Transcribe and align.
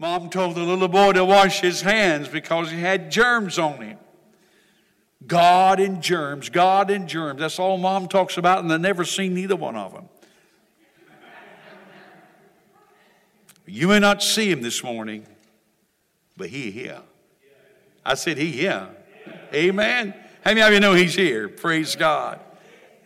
Mom 0.00 0.30
told 0.30 0.54
the 0.54 0.62
little 0.62 0.88
boy 0.88 1.12
to 1.12 1.22
wash 1.26 1.60
his 1.60 1.82
hands 1.82 2.26
because 2.26 2.70
he 2.70 2.80
had 2.80 3.10
germs 3.10 3.58
on 3.58 3.82
him. 3.82 3.98
God 5.26 5.78
and 5.78 6.02
germs, 6.02 6.48
God 6.48 6.90
and 6.90 7.06
germs. 7.06 7.38
That's 7.38 7.58
all 7.58 7.76
mom 7.76 8.08
talks 8.08 8.38
about, 8.38 8.64
and 8.64 8.72
I've 8.72 8.80
never 8.80 9.04
seen 9.04 9.34
neither 9.34 9.56
one 9.56 9.76
of 9.76 9.92
them. 9.92 10.08
You 13.66 13.88
may 13.88 13.98
not 13.98 14.22
see 14.22 14.50
him 14.50 14.62
this 14.62 14.82
morning, 14.82 15.26
but 16.34 16.48
he 16.48 16.70
here. 16.70 17.02
I 18.02 18.14
said 18.14 18.38
he 18.38 18.52
here. 18.52 18.88
Amen. 19.52 20.14
How 20.42 20.52
many 20.52 20.62
of 20.62 20.72
you 20.72 20.80
know 20.80 20.94
he's 20.94 21.14
here? 21.14 21.46
Praise 21.46 21.94
God. 21.94 22.40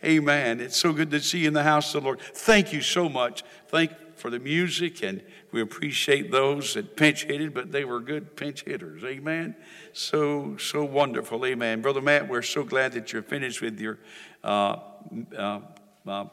Amen. 0.01 0.61
It's 0.61 0.77
so 0.77 0.93
good 0.93 1.11
to 1.11 1.19
see 1.19 1.39
you 1.39 1.49
in 1.49 1.53
the 1.53 1.63
house 1.63 1.93
of 1.93 2.03
the 2.03 2.05
Lord. 2.05 2.21
Thank 2.21 2.71
you 2.71 2.81
so 2.81 3.09
much. 3.09 3.43
Thank 3.67 3.91
for 4.15 4.29
the 4.29 4.39
music, 4.39 5.03
and 5.03 5.21
we 5.51 5.61
appreciate 5.61 6.31
those 6.31 6.73
that 6.73 6.95
pinch 6.95 7.25
hitted, 7.25 7.53
but 7.53 7.71
they 7.71 7.85
were 7.85 7.99
good 7.99 8.35
pinch 8.35 8.63
hitters. 8.63 9.03
Amen. 9.03 9.55
So 9.93 10.57
so 10.57 10.83
wonderful. 10.83 11.45
Amen. 11.45 11.81
Brother 11.81 12.01
Matt, 12.01 12.27
we're 12.27 12.41
so 12.41 12.63
glad 12.63 12.93
that 12.93 13.13
you're 13.13 13.21
finished 13.21 13.61
with 13.61 13.79
your 13.79 13.99
uh, 14.43 14.77
uh, 15.37 15.59
uh, 16.07 16.25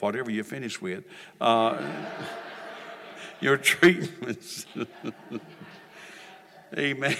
whatever 0.00 0.30
you 0.30 0.44
finished 0.44 0.80
with. 0.80 1.04
Uh, 1.40 1.82
your 3.40 3.56
treatments. 3.56 4.66
Amen. 6.76 7.16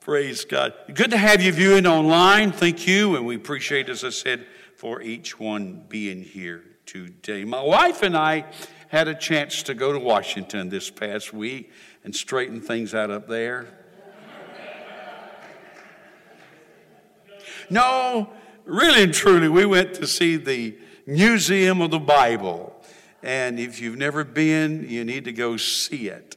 Praise 0.00 0.44
God. 0.44 0.74
Good 0.92 1.10
to 1.10 1.18
have 1.18 1.42
you 1.42 1.52
viewing 1.52 1.86
online. 1.86 2.52
Thank 2.52 2.86
you. 2.86 3.16
And 3.16 3.26
we 3.26 3.36
appreciate, 3.36 3.88
as 3.88 4.04
I 4.04 4.10
said, 4.10 4.46
for 4.76 5.02
each 5.02 5.38
one 5.38 5.84
being 5.88 6.22
here 6.22 6.69
today. 6.90 7.44
My 7.44 7.62
wife 7.62 8.02
and 8.02 8.16
I 8.16 8.46
had 8.88 9.06
a 9.06 9.14
chance 9.14 9.62
to 9.62 9.74
go 9.74 9.92
to 9.92 9.98
Washington 10.00 10.70
this 10.70 10.90
past 10.90 11.32
week 11.32 11.70
and 12.02 12.12
straighten 12.12 12.60
things 12.60 12.94
out 12.94 13.12
up 13.12 13.28
there. 13.28 13.68
No, 17.72 18.32
really 18.64 19.04
and 19.04 19.14
truly, 19.14 19.48
we 19.48 19.64
went 19.64 19.94
to 19.94 20.06
see 20.08 20.34
the 20.34 20.76
Museum 21.06 21.80
of 21.80 21.92
the 21.92 22.00
Bible. 22.00 22.74
And 23.22 23.60
if 23.60 23.80
you've 23.80 23.98
never 23.98 24.24
been, 24.24 24.88
you 24.88 25.04
need 25.04 25.26
to 25.26 25.32
go 25.32 25.56
see 25.56 26.08
it. 26.08 26.36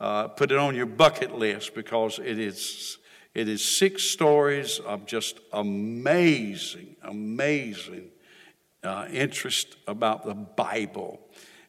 Uh, 0.00 0.26
put 0.26 0.50
it 0.50 0.58
on 0.58 0.74
your 0.74 0.86
bucket 0.86 1.38
list 1.38 1.72
because 1.72 2.18
it 2.18 2.40
is, 2.40 2.98
it 3.32 3.48
is 3.48 3.64
six 3.64 4.02
stories 4.02 4.80
of 4.80 5.06
just 5.06 5.38
amazing, 5.52 6.96
amazing 7.02 8.10
uh, 8.84 9.06
interest 9.10 9.76
about 9.86 10.24
the 10.24 10.34
Bible. 10.34 11.20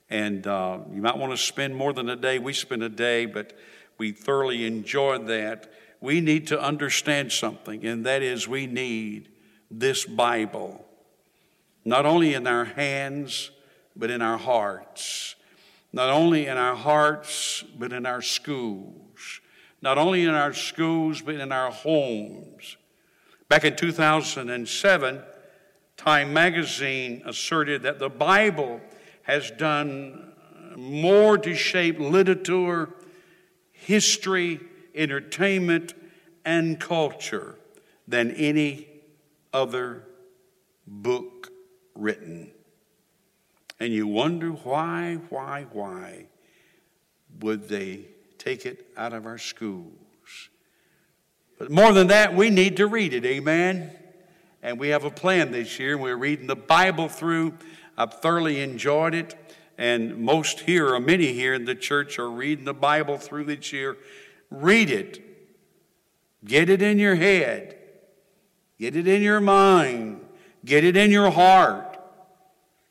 And 0.09 0.45
uh, 0.45 0.79
you 0.93 1.01
might 1.01 1.17
want 1.17 1.31
to 1.33 1.37
spend 1.37 1.75
more 1.75 1.93
than 1.93 2.09
a 2.09 2.15
day. 2.15 2.39
We 2.39 2.53
spent 2.53 2.83
a 2.83 2.89
day, 2.89 3.25
but 3.25 3.53
we 3.97 4.11
thoroughly 4.11 4.65
enjoyed 4.65 5.27
that. 5.27 5.71
We 6.01 6.21
need 6.21 6.47
to 6.47 6.61
understand 6.61 7.31
something, 7.31 7.85
and 7.85 8.05
that 8.05 8.21
is 8.21 8.47
we 8.47 8.67
need 8.67 9.29
this 9.71 10.05
Bible, 10.05 10.85
not 11.83 12.05
only 12.05 12.33
in 12.33 12.45
our 12.45 12.65
hands, 12.65 13.49
but 13.95 14.11
in 14.11 14.21
our 14.21 14.37
hearts. 14.37 15.35
Not 15.91 16.09
only 16.09 16.47
in 16.47 16.57
our 16.57 16.75
hearts, 16.75 17.63
but 17.79 17.93
in 17.93 18.05
our 18.05 18.21
schools. 18.21 19.39
Not 19.81 19.97
only 19.97 20.25
in 20.25 20.31
our 20.31 20.53
schools, 20.53 21.21
but 21.21 21.35
in 21.35 21.51
our 21.51 21.71
homes. 21.71 22.75
Back 23.47 23.63
in 23.63 23.75
2007, 23.75 25.23
Time 25.97 26.33
magazine 26.33 27.21
asserted 27.25 27.83
that 27.83 27.99
the 27.99 28.09
Bible 28.09 28.81
has 29.23 29.49
done 29.51 30.33
more 30.75 31.37
to 31.37 31.55
shape 31.55 31.99
literature, 31.99 32.89
history, 33.71 34.59
entertainment, 34.93 35.93
and 36.43 36.79
culture 36.79 37.57
than 38.07 38.31
any 38.31 38.87
other 39.53 40.03
book 40.85 41.51
written. 41.95 42.51
And 43.79 43.91
you 43.93 44.07
wonder 44.07 44.49
why, 44.51 45.19
why, 45.29 45.65
why 45.71 46.25
would 47.39 47.67
they 47.67 48.05
take 48.37 48.65
it 48.65 48.87
out 48.95 49.13
of 49.13 49.25
our 49.25 49.37
schools? 49.37 49.91
But 51.57 51.71
more 51.71 51.93
than 51.93 52.07
that, 52.07 52.35
we 52.35 52.49
need 52.49 52.77
to 52.77 52.87
read 52.87 53.13
it, 53.13 53.25
amen? 53.25 53.91
And 54.65 54.79
we 54.79 54.89
have 54.89 55.03
a 55.03 55.11
plan 55.11 55.51
this 55.51 55.77
year. 55.77 55.95
We're 55.95 56.17
reading 56.17 56.47
the 56.47 56.55
Bible 56.55 57.07
through. 57.07 57.53
I've 57.99 58.15
thoroughly 58.15 58.61
enjoyed 58.61 59.13
it. 59.13 59.35
And 59.77 60.17
most 60.17 60.61
here, 60.61 60.91
or 60.91 60.99
many 60.99 61.33
here 61.33 61.53
in 61.53 61.65
the 61.65 61.75
church, 61.75 62.17
are 62.17 62.31
reading 62.31 62.65
the 62.65 62.73
Bible 62.73 63.19
through 63.19 63.43
this 63.43 63.71
year. 63.71 63.95
Read 64.49 64.89
it. 64.89 65.23
Get 66.43 66.71
it 66.71 66.81
in 66.81 66.97
your 66.97 67.13
head. 67.13 67.77
Get 68.79 68.95
it 68.95 69.07
in 69.07 69.21
your 69.21 69.39
mind. 69.39 70.25
Get 70.65 70.83
it 70.83 70.97
in 70.97 71.11
your 71.11 71.29
heart. 71.29 71.99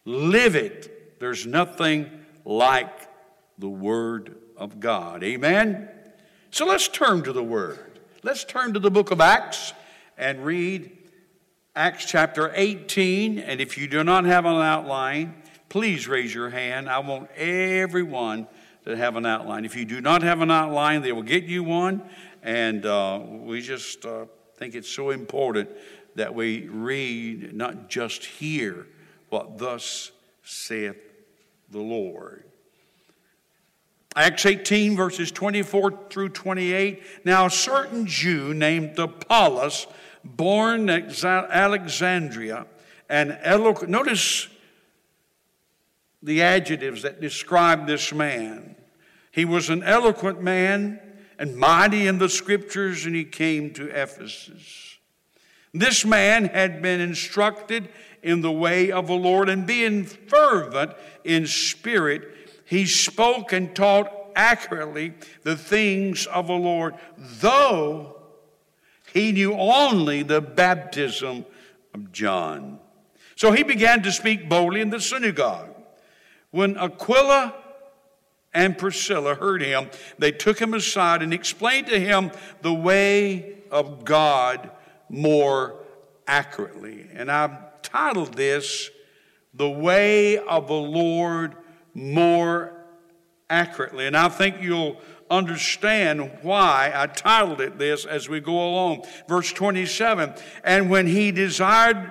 Live 0.05 0.55
it. 0.55 1.19
There's 1.19 1.45
nothing 1.45 2.09
like 2.45 3.09
the 3.59 3.69
Word 3.69 4.37
of 4.57 4.79
God. 4.79 5.25
Amen? 5.25 5.89
So 6.53 6.67
let's 6.67 6.87
turn 6.87 7.25
to 7.25 7.33
the 7.33 7.43
Word. 7.43 7.99
Let's 8.23 8.45
turn 8.45 8.75
to 8.75 8.79
the 8.79 8.93
book 8.93 9.11
of 9.11 9.21
Acts 9.21 9.73
and 10.17 10.45
read 10.45 11.04
Acts 11.77 12.05
chapter 12.05 12.53
18. 12.55 13.41
And 13.41 13.61
if 13.61 13.77
you 13.77 13.89
do 13.89 14.05
not 14.05 14.25
have 14.27 14.45
an 14.45 14.55
outline, 14.55 15.35
please 15.69 16.07
raise 16.07 16.33
your 16.33 16.51
hand. 16.51 16.89
I 16.89 17.01
want 17.01 17.33
everyone 17.33 18.47
to 18.85 18.97
have 18.97 19.17
an 19.17 19.27
outline. 19.27 19.65
If 19.65 19.75
you 19.75 19.85
do 19.85 20.01
not 20.01 20.23
have 20.23 20.41
an 20.41 20.53
outline, 20.53 21.03
they 21.03 21.11
will 21.11 21.25
get 21.25 21.43
you 21.43 21.65
one. 21.65 22.03
And 22.45 22.87
uh, 22.87 23.21
we 23.25 23.61
just 23.61 24.07
uh, 24.07 24.27
think 24.57 24.77
it's 24.77 24.89
so 24.89 25.11
important 25.11 25.69
that 26.15 26.33
we 26.33 26.69
read, 26.69 27.53
not 27.53 27.89
just 27.89 28.25
hear 28.25 28.87
what 29.31 29.59
thus 29.59 30.13
saith 30.45 30.97
the 31.71 31.81
Lord. 31.81 32.45
Acts 34.17 34.47
18, 34.47 34.97
verses 34.97 35.33
24 35.33 36.09
through 36.11 36.29
28. 36.31 37.03
Now, 37.25 37.47
a 37.47 37.51
certain 37.51 38.07
Jew 38.07 38.55
named 38.55 38.99
Apollos, 38.99 39.87
born 40.25 40.89
at 40.89 41.25
Alexandria, 41.25 42.67
and 43.09 43.37
eloquent. 43.43 43.91
Notice 43.91 44.49
the 46.23 46.43
adjectives 46.43 47.03
that 47.03 47.21
describe 47.21 47.87
this 47.87 48.13
man. 48.13 48.77
He 49.31 49.45
was 49.45 49.69
an 49.69 49.83
eloquent 49.83 50.41
man 50.41 51.01
and 51.39 51.57
mighty 51.57 52.07
in 52.07 52.19
the 52.19 52.29
scriptures, 52.29 53.07
and 53.07 53.15
he 53.15 53.25
came 53.25 53.73
to 53.75 53.89
Ephesus. 53.89 54.97
This 55.73 56.05
man 56.05 56.47
had 56.47 56.81
been 56.81 57.01
instructed 57.01 57.89
in 58.23 58.41
the 58.41 58.53
way 58.53 58.91
of 58.93 59.09
the 59.09 59.15
Lord, 59.15 59.49
and 59.49 59.67
being 59.67 60.05
fervent 60.05 60.93
in 61.25 61.47
spirit, 61.47 62.34
he 62.65 62.87
spoke 62.87 63.53
and 63.53 63.75
taught 63.75 64.13
accurately 64.37 65.15
the 65.43 65.57
things 65.57 66.27
of 66.27 66.47
the 66.47 66.55
Lord, 66.55 66.95
though 67.17 68.17
he 69.13 69.33
knew 69.33 69.55
only 69.55 70.23
the 70.23 70.41
baptism 70.41 71.45
of 71.93 72.13
John. 72.13 72.79
So 73.37 73.53
he 73.53 73.63
began 73.63 74.03
to 74.03 74.13
speak 74.13 74.49
boldly 74.49 74.81
in 74.81 74.91
the 74.91 75.01
synagogue. 75.01 75.71
When 76.51 76.77
Aquila 76.77 77.55
and 78.53 78.79
Priscilla 78.79 79.35
heard 79.35 79.63
him, 79.63 79.91
they 80.19 80.33
took 80.33 80.59
him 80.61 80.75
aside 80.75 81.23
and 81.23 81.35
explained 81.35 81.89
to 81.89 81.99
him 81.99 82.31
the 82.63 82.73
way 82.73 83.59
of 83.71 84.05
God 84.05 84.71
more 85.09 85.77
accurately. 86.27 87.07
And 87.15 87.31
I've 87.31 87.83
titled 87.83 88.35
this, 88.35 88.91
The 89.53 89.69
Way 89.69 90.39
of 90.39 90.69
the 90.69 90.75
Lord 90.75 91.57
More 91.95 92.75
Accurately. 93.51 94.07
And 94.07 94.17
I 94.17 94.31
think 94.31 94.63
you'll 94.63 94.97
understand 95.31 96.39
why 96.41 96.91
I 96.95 97.07
titled 97.07 97.61
it 97.61 97.79
this 97.79 98.07
as 98.07 98.27
we 98.27 98.41
go 98.41 98.53
along. 98.53 99.05
Verse 99.29 99.53
27 99.53 100.33
And 100.65 100.89
when 100.89 101.07
he 101.07 101.31
desired 101.31 102.11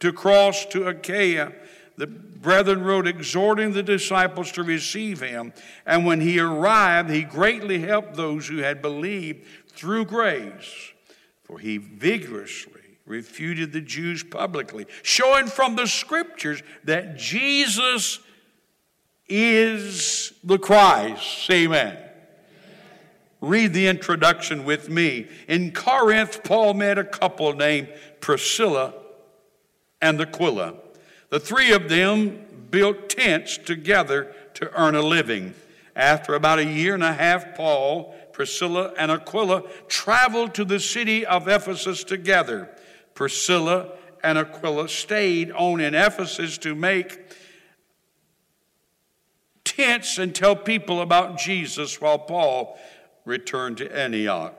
to 0.00 0.12
cross 0.12 0.66
to 0.66 0.86
Achaia, 0.86 1.52
the 1.96 2.06
brethren 2.06 2.84
wrote, 2.84 3.06
exhorting 3.06 3.72
the 3.72 3.82
disciples 3.82 4.52
to 4.52 4.62
receive 4.62 5.20
him. 5.20 5.54
And 5.86 6.04
when 6.04 6.20
he 6.20 6.38
arrived, 6.38 7.08
he 7.08 7.22
greatly 7.22 7.78
helped 7.78 8.14
those 8.14 8.46
who 8.46 8.58
had 8.58 8.82
believed 8.82 9.46
through 9.70 10.04
grace, 10.04 10.92
for 11.44 11.58
he 11.58 11.78
vigorously 11.78 12.82
refuted 13.06 13.72
the 13.72 13.80
Jews 13.80 14.22
publicly, 14.22 14.86
showing 15.02 15.46
from 15.46 15.76
the 15.76 15.86
scriptures 15.86 16.62
that 16.84 17.16
Jesus 17.16 18.20
is 19.28 20.32
the 20.42 20.58
Christ. 20.58 21.50
Amen. 21.50 21.98
Read 23.40 23.74
the 23.74 23.88
introduction 23.88 24.64
with 24.64 24.88
me. 24.88 25.28
In 25.48 25.72
Corinth, 25.72 26.42
Paul 26.44 26.74
met 26.74 26.98
a 26.98 27.04
couple 27.04 27.52
named 27.52 27.88
Priscilla 28.20 28.94
and 30.00 30.20
Aquila. 30.20 30.74
The 31.28 31.40
three 31.40 31.72
of 31.72 31.88
them 31.88 32.46
built 32.70 33.08
tents 33.08 33.58
together 33.58 34.34
to 34.54 34.72
earn 34.80 34.94
a 34.94 35.02
living. 35.02 35.54
After 35.94 36.34
about 36.34 36.58
a 36.58 36.64
year 36.64 36.94
and 36.94 37.04
a 37.04 37.12
half, 37.12 37.54
Paul, 37.54 38.14
Priscilla, 38.32 38.92
and 38.98 39.10
Aquila 39.10 39.62
traveled 39.88 40.54
to 40.54 40.64
the 40.64 40.80
city 40.80 41.24
of 41.24 41.46
Ephesus 41.46 42.02
together. 42.02 42.70
Priscilla 43.14 43.90
and 44.22 44.38
Aquila 44.38 44.88
stayed 44.88 45.52
on 45.52 45.80
in 45.80 45.94
Ephesus 45.94 46.58
to 46.58 46.74
make 46.74 47.20
and 49.78 50.34
tell 50.34 50.56
people 50.56 51.00
about 51.00 51.38
Jesus 51.38 52.00
while 52.00 52.18
Paul 52.18 52.78
returned 53.24 53.78
to 53.78 53.96
Antioch. 53.96 54.54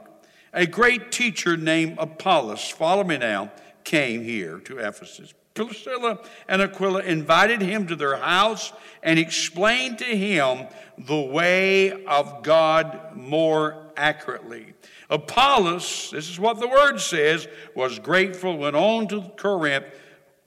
A 0.54 0.66
great 0.66 1.12
teacher 1.12 1.58
named 1.58 1.98
Apollos, 2.00 2.70
follow 2.70 3.04
me 3.04 3.18
now, 3.18 3.52
came 3.84 4.24
here 4.24 4.60
to 4.60 4.78
Ephesus. 4.78 5.34
Priscilla 5.54 6.20
and 6.48 6.62
Aquila 6.62 7.02
invited 7.02 7.62
him 7.62 7.88
to 7.88 7.96
their 7.96 8.18
house 8.18 8.74
and 9.04 9.18
explained 9.18 10.00
to 10.00 10.06
him 10.06 10.68
the 10.98 11.20
way 11.20 12.04
of 12.06 12.44
God 12.44 13.16
more 13.16 13.92
accurately. 13.96 14.74
Apollos, 15.10 16.10
this 16.12 16.30
is 16.30 16.40
what 16.40 16.60
the 16.60 16.68
word 16.68 17.00
says, 17.00 17.48
was 17.74 18.00
grateful, 18.00 18.58
went 18.58 18.76
on 18.76 19.08
to 19.08 19.22
Corinth, 19.38 19.86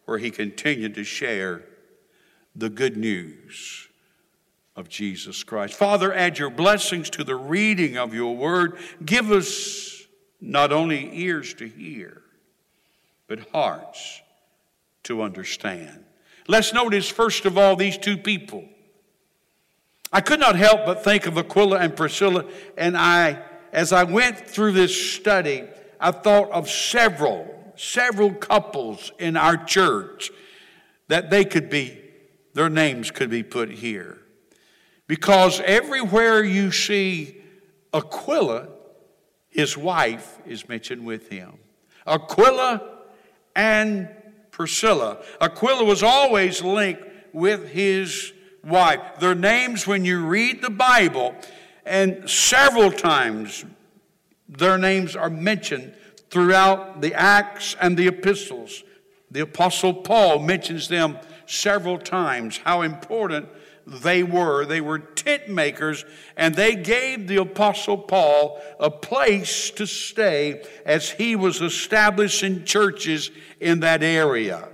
where 0.04 0.18
he 0.18 0.30
continued 0.30 0.94
to 0.94 1.04
share 1.04 1.64
the 2.54 2.68
good 2.68 2.96
news 2.96 3.87
of 4.78 4.88
Jesus 4.88 5.42
Christ. 5.42 5.74
Father, 5.74 6.14
add 6.14 6.38
your 6.38 6.50
blessings 6.50 7.10
to 7.10 7.24
the 7.24 7.34
reading 7.34 7.98
of 7.98 8.14
your 8.14 8.36
word. 8.36 8.78
Give 9.04 9.32
us 9.32 10.06
not 10.40 10.70
only 10.70 11.10
ears 11.12 11.52
to 11.54 11.66
hear, 11.66 12.22
but 13.26 13.40
hearts 13.50 14.22
to 15.02 15.22
understand. 15.22 16.04
Let's 16.46 16.72
notice, 16.72 17.08
first 17.08 17.44
of 17.44 17.58
all, 17.58 17.74
these 17.74 17.98
two 17.98 18.16
people. 18.16 18.68
I 20.12 20.20
could 20.20 20.38
not 20.38 20.54
help 20.54 20.86
but 20.86 21.02
think 21.02 21.26
of 21.26 21.36
Aquila 21.36 21.78
and 21.78 21.96
Priscilla, 21.96 22.44
and 22.76 22.96
I, 22.96 23.42
as 23.72 23.92
I 23.92 24.04
went 24.04 24.46
through 24.46 24.72
this 24.72 25.12
study, 25.12 25.64
I 25.98 26.12
thought 26.12 26.52
of 26.52 26.70
several, 26.70 27.72
several 27.74 28.32
couples 28.32 29.10
in 29.18 29.36
our 29.36 29.56
church 29.56 30.30
that 31.08 31.30
they 31.30 31.44
could 31.44 31.68
be, 31.68 31.98
their 32.54 32.70
names 32.70 33.10
could 33.10 33.28
be 33.28 33.42
put 33.42 33.70
here. 33.70 34.18
Because 35.08 35.60
everywhere 35.62 36.44
you 36.44 36.70
see 36.70 37.38
Aquila, 37.92 38.68
his 39.48 39.76
wife 39.76 40.38
is 40.46 40.68
mentioned 40.68 41.04
with 41.04 41.28
him. 41.28 41.54
Aquila 42.06 42.82
and 43.56 44.08
Priscilla. 44.52 45.18
Aquila 45.40 45.84
was 45.84 46.02
always 46.02 46.62
linked 46.62 47.02
with 47.32 47.70
his 47.70 48.32
wife. 48.62 49.00
Their 49.18 49.34
names, 49.34 49.86
when 49.86 50.04
you 50.04 50.26
read 50.26 50.62
the 50.62 50.70
Bible, 50.70 51.34
and 51.86 52.28
several 52.28 52.92
times 52.92 53.64
their 54.48 54.76
names 54.76 55.16
are 55.16 55.30
mentioned 55.30 55.94
throughout 56.30 57.00
the 57.00 57.14
Acts 57.14 57.76
and 57.80 57.96
the 57.96 58.08
epistles. 58.08 58.84
The 59.30 59.40
Apostle 59.40 59.94
Paul 59.94 60.40
mentions 60.40 60.88
them 60.88 61.18
several 61.46 61.98
times, 61.98 62.58
how 62.58 62.82
important 62.82 63.48
they 63.88 64.22
were. 64.22 64.66
They 64.66 64.80
were 64.80 64.98
tent 64.98 65.48
makers, 65.48 66.04
and 66.36 66.54
they 66.54 66.74
gave 66.74 67.26
the 67.26 67.36
Apostle 67.36 67.96
Paul 67.96 68.60
a 68.78 68.90
place 68.90 69.70
to 69.72 69.86
stay 69.86 70.62
as 70.84 71.10
he 71.10 71.36
was 71.36 71.62
establishing 71.62 72.64
churches 72.64 73.30
in 73.60 73.80
that 73.80 74.02
area. 74.02 74.68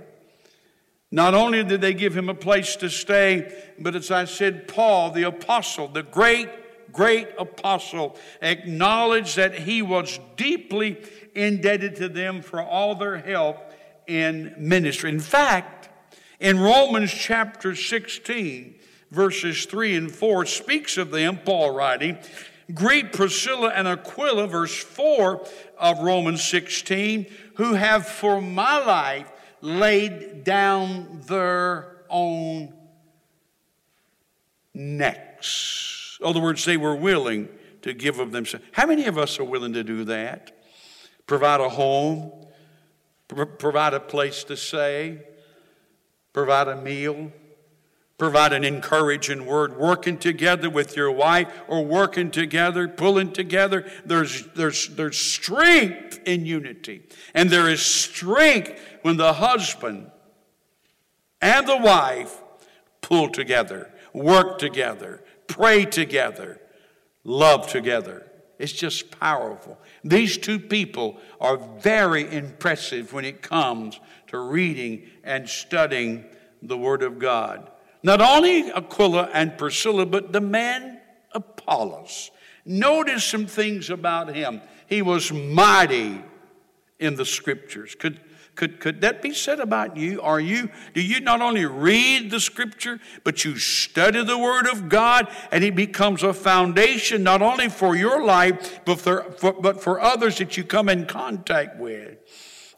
Not 1.11 1.33
only 1.33 1.63
did 1.63 1.79
they 1.79 1.93
give 1.93 2.15
him 2.15 2.27
a 2.27 2.35
place 2.35 2.75
to 2.77 2.89
stay, 2.89 3.49
but 3.79 3.95
as 3.95 4.11
I 4.11 4.25
said, 4.25 4.67
Paul, 4.67 5.11
the 5.11 5.23
apostle, 5.23 5.87
the 5.87 6.03
great, 6.03 6.49
great 6.91 7.29
apostle, 7.37 8.17
acknowledged 8.41 9.37
that 9.37 9.59
he 9.59 9.81
was 9.81 10.19
deeply 10.35 10.97
indebted 11.33 11.95
to 11.97 12.09
them 12.09 12.41
for 12.41 12.61
all 12.61 12.95
their 12.95 13.17
help 13.17 13.57
in 14.07 14.55
ministry. 14.57 15.09
In 15.09 15.21
fact, 15.21 15.87
in 16.39 16.59
Romans 16.59 17.13
chapter 17.13 17.75
16, 17.75 18.75
verses 19.11 19.65
3 19.65 19.95
and 19.95 20.11
4 20.11 20.45
speaks 20.45 20.97
of 20.97 21.11
them, 21.11 21.39
Paul 21.43 21.71
writing, 21.71 22.17
Greet 22.73 23.13
Priscilla 23.13 23.69
and 23.69 23.87
Aquila, 23.87 24.47
verse 24.47 24.75
4 24.75 25.45
of 25.77 25.99
Romans 25.99 26.43
16, 26.43 27.27
who 27.55 27.73
have 27.73 28.07
for 28.07 28.41
my 28.41 28.83
life 28.83 29.31
laid 29.61 30.43
down 30.43 31.21
their 31.27 31.97
own 32.09 32.73
necks. 34.73 36.17
In 36.19 36.27
other 36.27 36.39
words, 36.39 36.65
they 36.65 36.77
were 36.77 36.95
willing 36.95 37.49
to 37.83 37.93
give 37.93 38.19
of 38.19 38.31
themselves. 38.31 38.65
How 38.71 38.87
many 38.87 39.05
of 39.05 39.17
us 39.17 39.39
are 39.39 39.43
willing 39.43 39.73
to 39.73 39.83
do 39.83 40.03
that? 40.05 40.51
Provide 41.27 41.59
a 41.59 41.69
home, 41.69 42.31
provide 43.27 43.93
a 43.93 43.99
place 43.99 44.43
to 44.45 44.57
stay, 44.57 45.21
provide 46.33 46.67
a 46.67 46.75
meal 46.75 47.31
Provide 48.17 48.53
an 48.53 48.63
encouraging 48.63 49.45
word, 49.45 49.77
working 49.77 50.17
together 50.17 50.69
with 50.69 50.95
your 50.95 51.11
wife 51.11 51.49
or 51.67 51.83
working 51.83 52.31
together, 52.31 52.87
pulling 52.87 53.33
together. 53.33 53.85
There's, 54.05 54.47
there's, 54.55 54.87
there's 54.89 55.17
strength 55.17 56.21
in 56.25 56.45
unity. 56.45 57.03
And 57.33 57.49
there 57.49 57.69
is 57.69 57.81
strength 57.81 58.79
when 59.01 59.17
the 59.17 59.33
husband 59.33 60.11
and 61.41 61.67
the 61.67 61.77
wife 61.77 62.41
pull 63.01 63.29
together, 63.29 63.91
work 64.13 64.59
together, 64.59 65.21
pray 65.47 65.83
together, 65.83 66.61
love 67.25 67.67
together. 67.67 68.25
It's 68.57 68.71
just 68.71 69.11
powerful. 69.19 69.77
These 70.05 70.37
two 70.37 70.59
people 70.59 71.17
are 71.41 71.57
very 71.57 72.33
impressive 72.33 73.11
when 73.11 73.25
it 73.25 73.41
comes 73.41 73.99
to 74.27 74.39
reading 74.39 75.09
and 75.25 75.49
studying 75.49 76.23
the 76.61 76.77
Word 76.77 77.03
of 77.03 77.19
God. 77.19 77.69
Not 78.05 78.21
only 78.21 78.71
Aquila 78.71 79.31
and 79.33 79.57
Priscilla, 79.57 80.05
but 80.05 80.31
the 80.31 80.39
man 80.39 81.01
Apollos. 81.31 82.29
Notice 82.63 83.23
some 83.23 83.47
things 83.47 83.89
about 83.89 84.35
him. 84.35 84.61
He 84.85 85.01
was 85.01 85.33
mighty 85.33 86.21
in 86.99 87.15
the 87.15 87.25
scriptures. 87.25 87.95
Could, 87.95 88.19
could, 88.53 88.79
could 88.79 89.01
that 89.01 89.23
be 89.23 89.33
said 89.33 89.59
about 89.59 89.97
you? 89.97 90.21
Are 90.21 90.39
you, 90.39 90.69
do 90.93 91.01
you 91.01 91.19
not 91.19 91.41
only 91.41 91.65
read 91.65 92.29
the 92.29 92.39
scripture, 92.39 92.99
but 93.23 93.43
you 93.43 93.57
study 93.57 94.23
the 94.23 94.37
word 94.37 94.67
of 94.67 94.87
God 94.87 95.27
and 95.51 95.63
it 95.63 95.75
becomes 95.75 96.21
a 96.21 96.31
foundation 96.31 97.23
not 97.23 97.41
only 97.41 97.69
for 97.69 97.95
your 97.95 98.23
life, 98.23 98.81
but 98.85 98.99
for, 98.99 99.31
for, 99.39 99.53
but 99.53 99.81
for 99.81 99.99
others 99.99 100.37
that 100.37 100.57
you 100.57 100.63
come 100.63 100.89
in 100.89 101.07
contact 101.07 101.79
with? 101.79 102.19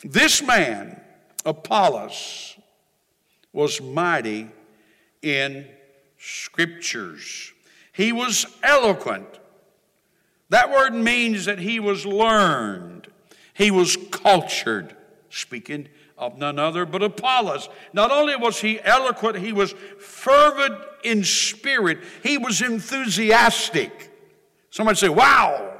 This 0.05 0.41
man, 0.41 1.01
Apollos, 1.43 2.55
was 3.51 3.81
mighty 3.81 4.51
in 5.21 5.67
scriptures. 6.17 7.53
He 7.91 8.11
was 8.11 8.45
eloquent. 8.63 9.27
That 10.49 10.71
word 10.71 10.93
means 10.93 11.45
that 11.45 11.59
he 11.59 11.79
was 11.79 12.05
learned, 12.05 13.07
he 13.53 13.71
was 13.71 13.97
cultured, 14.11 14.95
speaking 15.29 15.89
of 16.17 16.37
none 16.37 16.57
other 16.57 16.85
but 16.85 17.03
Apollos. 17.03 17.69
Not 17.93 18.11
only 18.11 18.35
was 18.35 18.59
he 18.59 18.81
eloquent, 18.81 19.37
he 19.37 19.51
was 19.51 19.73
fervent 19.99 20.75
in 21.03 21.23
spirit, 21.23 21.99
he 22.23 22.37
was 22.37 22.61
enthusiastic. 22.61 24.11
Somebody 24.69 24.97
say, 24.97 25.09
Wow! 25.09 25.73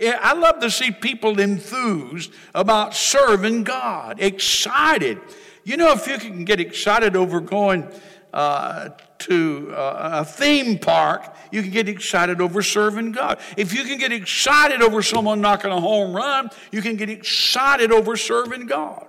I 0.00 0.34
love 0.34 0.60
to 0.60 0.70
see 0.70 0.90
people 0.90 1.40
enthused 1.40 2.32
about 2.54 2.94
serving 2.94 3.64
God, 3.64 4.20
excited. 4.20 5.20
You 5.64 5.76
know, 5.76 5.92
if 5.92 6.06
you 6.06 6.18
can 6.18 6.44
get 6.44 6.60
excited 6.60 7.16
over 7.16 7.40
going 7.40 7.88
uh, 8.34 8.90
to 9.20 9.72
uh, 9.72 10.20
a 10.20 10.24
theme 10.24 10.76
park, 10.76 11.34
you 11.52 11.62
can 11.62 11.70
get 11.70 11.88
excited 11.88 12.40
over 12.40 12.62
serving 12.62 13.12
God. 13.12 13.38
If 13.56 13.72
you 13.72 13.84
can 13.84 13.96
get 13.96 14.12
excited 14.12 14.82
over 14.82 15.02
someone 15.02 15.40
knocking 15.40 15.70
a 15.70 15.80
home 15.80 16.14
run, 16.14 16.50
you 16.72 16.82
can 16.82 16.96
get 16.96 17.08
excited 17.08 17.92
over 17.92 18.16
serving 18.16 18.66
God. 18.66 19.06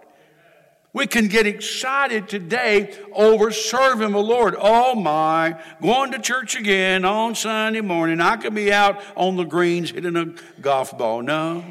We 0.94 1.08
can 1.08 1.27
get 1.27 1.48
excited 1.48 2.29
today 2.29 2.96
over 3.12 3.51
serving 3.51 4.12
the 4.12 4.20
Lord. 4.20 4.55
Oh 4.58 4.96
my, 4.96 5.60
going 5.82 6.12
to 6.12 6.20
church 6.20 6.55
again 6.55 7.03
on 7.03 7.34
Sunday 7.36 7.82
morning. 7.82 8.22
I 8.22 8.38
could 8.38 8.55
be 8.55 8.72
out 8.72 9.01
on 9.17 9.36
the 9.36 9.44
greens 9.44 9.89
hitting 9.89 10.15
a 10.15 10.34
golf 10.62 10.98
ball. 10.98 11.24
No. 11.24 11.65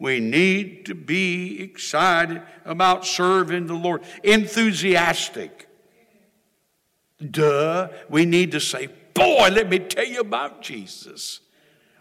We 0.00 0.20
need 0.20 0.86
to 0.86 0.94
be 0.94 1.60
excited 1.60 2.42
about 2.64 3.04
serving 3.04 3.66
the 3.66 3.74
Lord, 3.74 4.02
enthusiastic. 4.24 5.67
Duh. 7.18 7.88
We 8.08 8.24
need 8.24 8.52
to 8.52 8.60
say, 8.60 8.88
Boy, 9.14 9.48
let 9.48 9.68
me 9.68 9.80
tell 9.80 10.06
you 10.06 10.20
about 10.20 10.62
Jesus. 10.62 11.40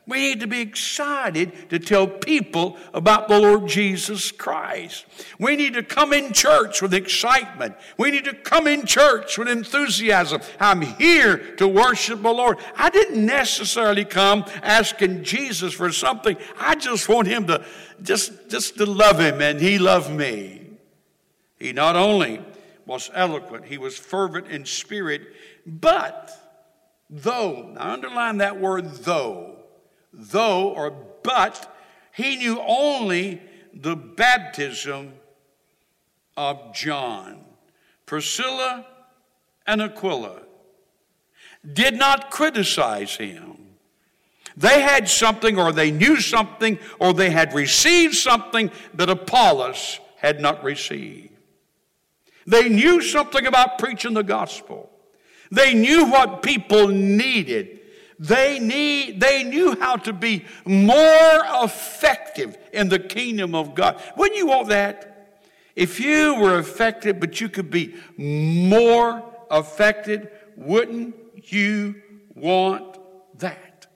We 0.07 0.19
need 0.19 0.39
to 0.39 0.47
be 0.47 0.62
excited 0.62 1.69
to 1.69 1.79
tell 1.79 2.07
people 2.07 2.77
about 2.93 3.27
the 3.27 3.38
Lord 3.38 3.67
Jesus 3.67 4.31
Christ. 4.31 5.05
We 5.38 5.57
need 5.57 5.74
to 5.74 5.83
come 5.83 6.13
in 6.13 6.31
church 6.31 6.81
with 6.81 6.93
excitement. 6.93 7.75
We 7.97 8.12
need 8.12 8.24
to 8.24 8.33
come 8.33 8.67
in 8.67 8.86
church 8.86 9.38
with 9.38 9.50
enthusiasm. 9.50 10.39
I'm 10.62 10.81
here 10.81 11.55
to 11.57 11.67
worship 11.67 12.21
the 12.21 12.31
Lord. 12.31 12.57
I 12.77 12.89
didn't 12.89 13.25
necessarily 13.25 14.05
come 14.05 14.45
asking 14.63 15.25
Jesus 15.25 15.74
for 15.74 15.91
something. 15.91 16.38
I 16.57 16.75
just 16.75 17.09
want 17.09 17.27
him 17.27 17.45
to 17.47 17.65
just, 18.01 18.50
just 18.50 18.77
to 18.77 18.86
love 18.86 19.19
him 19.19 19.41
and 19.41 19.59
he 19.59 19.77
loved 19.77 20.09
me. 20.09 20.62
He 21.59 21.74
not 21.74 21.97
only 21.97 22.41
was 22.88 23.12
eloquent, 23.13 23.65
he 23.65 23.77
was 23.77 23.96
fervent 23.98 24.48
in 24.48 24.65
spirit, 24.65 25.22
but 25.65 26.32
though, 27.10 27.72
now 27.74 27.91
underline 27.91 28.38
that 28.38 28.60
word 28.60 28.89
though 28.91 29.58
though 30.17 30.70
or 30.70 30.91
but 31.24 31.74
he 32.13 32.38
knew 32.38 32.60
only 32.60 33.41
the 33.74 33.96
baptism 33.96 35.13
of 36.36 36.74
John. 36.74 37.44
Priscilla 38.06 38.86
and 39.65 39.82
Aquila 39.82 40.41
did 41.74 41.96
not 41.96 42.32
criticize 42.32 43.15
him. 43.15 43.56
They 44.56 44.82
had 44.82 45.08
something, 45.08 45.60
or 45.60 45.72
they 45.72 45.91
knew 45.91 46.20
something, 46.20 46.79
or 47.00 47.13
they 47.13 47.29
had 47.29 47.53
received 47.53 48.15
something 48.15 48.72
that 48.96 49.10
Apollos 49.10 50.00
had 50.17 50.39
not 50.39 50.63
received. 50.63 51.37
They 52.47 52.69
knew 52.69 53.01
something 53.01 53.45
about 53.45 53.77
preaching 53.77 54.13
the 54.13 54.23
gospel. 54.23 54.89
They 55.51 55.73
knew 55.73 56.05
what 56.05 56.41
people 56.41 56.87
needed. 56.87 57.81
They, 58.19 58.57
need, 58.57 59.19
they 59.19 59.43
knew 59.43 59.79
how 59.79 59.97
to 59.97 60.13
be 60.13 60.45
more 60.65 61.41
effective 61.63 62.57
in 62.73 62.89
the 62.89 62.99
kingdom 62.99 63.53
of 63.53 63.75
God. 63.75 64.01
Wouldn't 64.15 64.37
you 64.37 64.47
want 64.47 64.69
that? 64.69 65.41
If 65.75 65.99
you 65.99 66.35
were 66.35 66.57
effective, 66.57 67.19
but 67.19 67.39
you 67.39 67.49
could 67.49 67.69
be 67.69 67.95
more 68.17 69.23
effective, 69.51 70.27
wouldn't 70.55 71.15
you 71.35 72.01
want 72.33 72.97
that? 73.37 73.87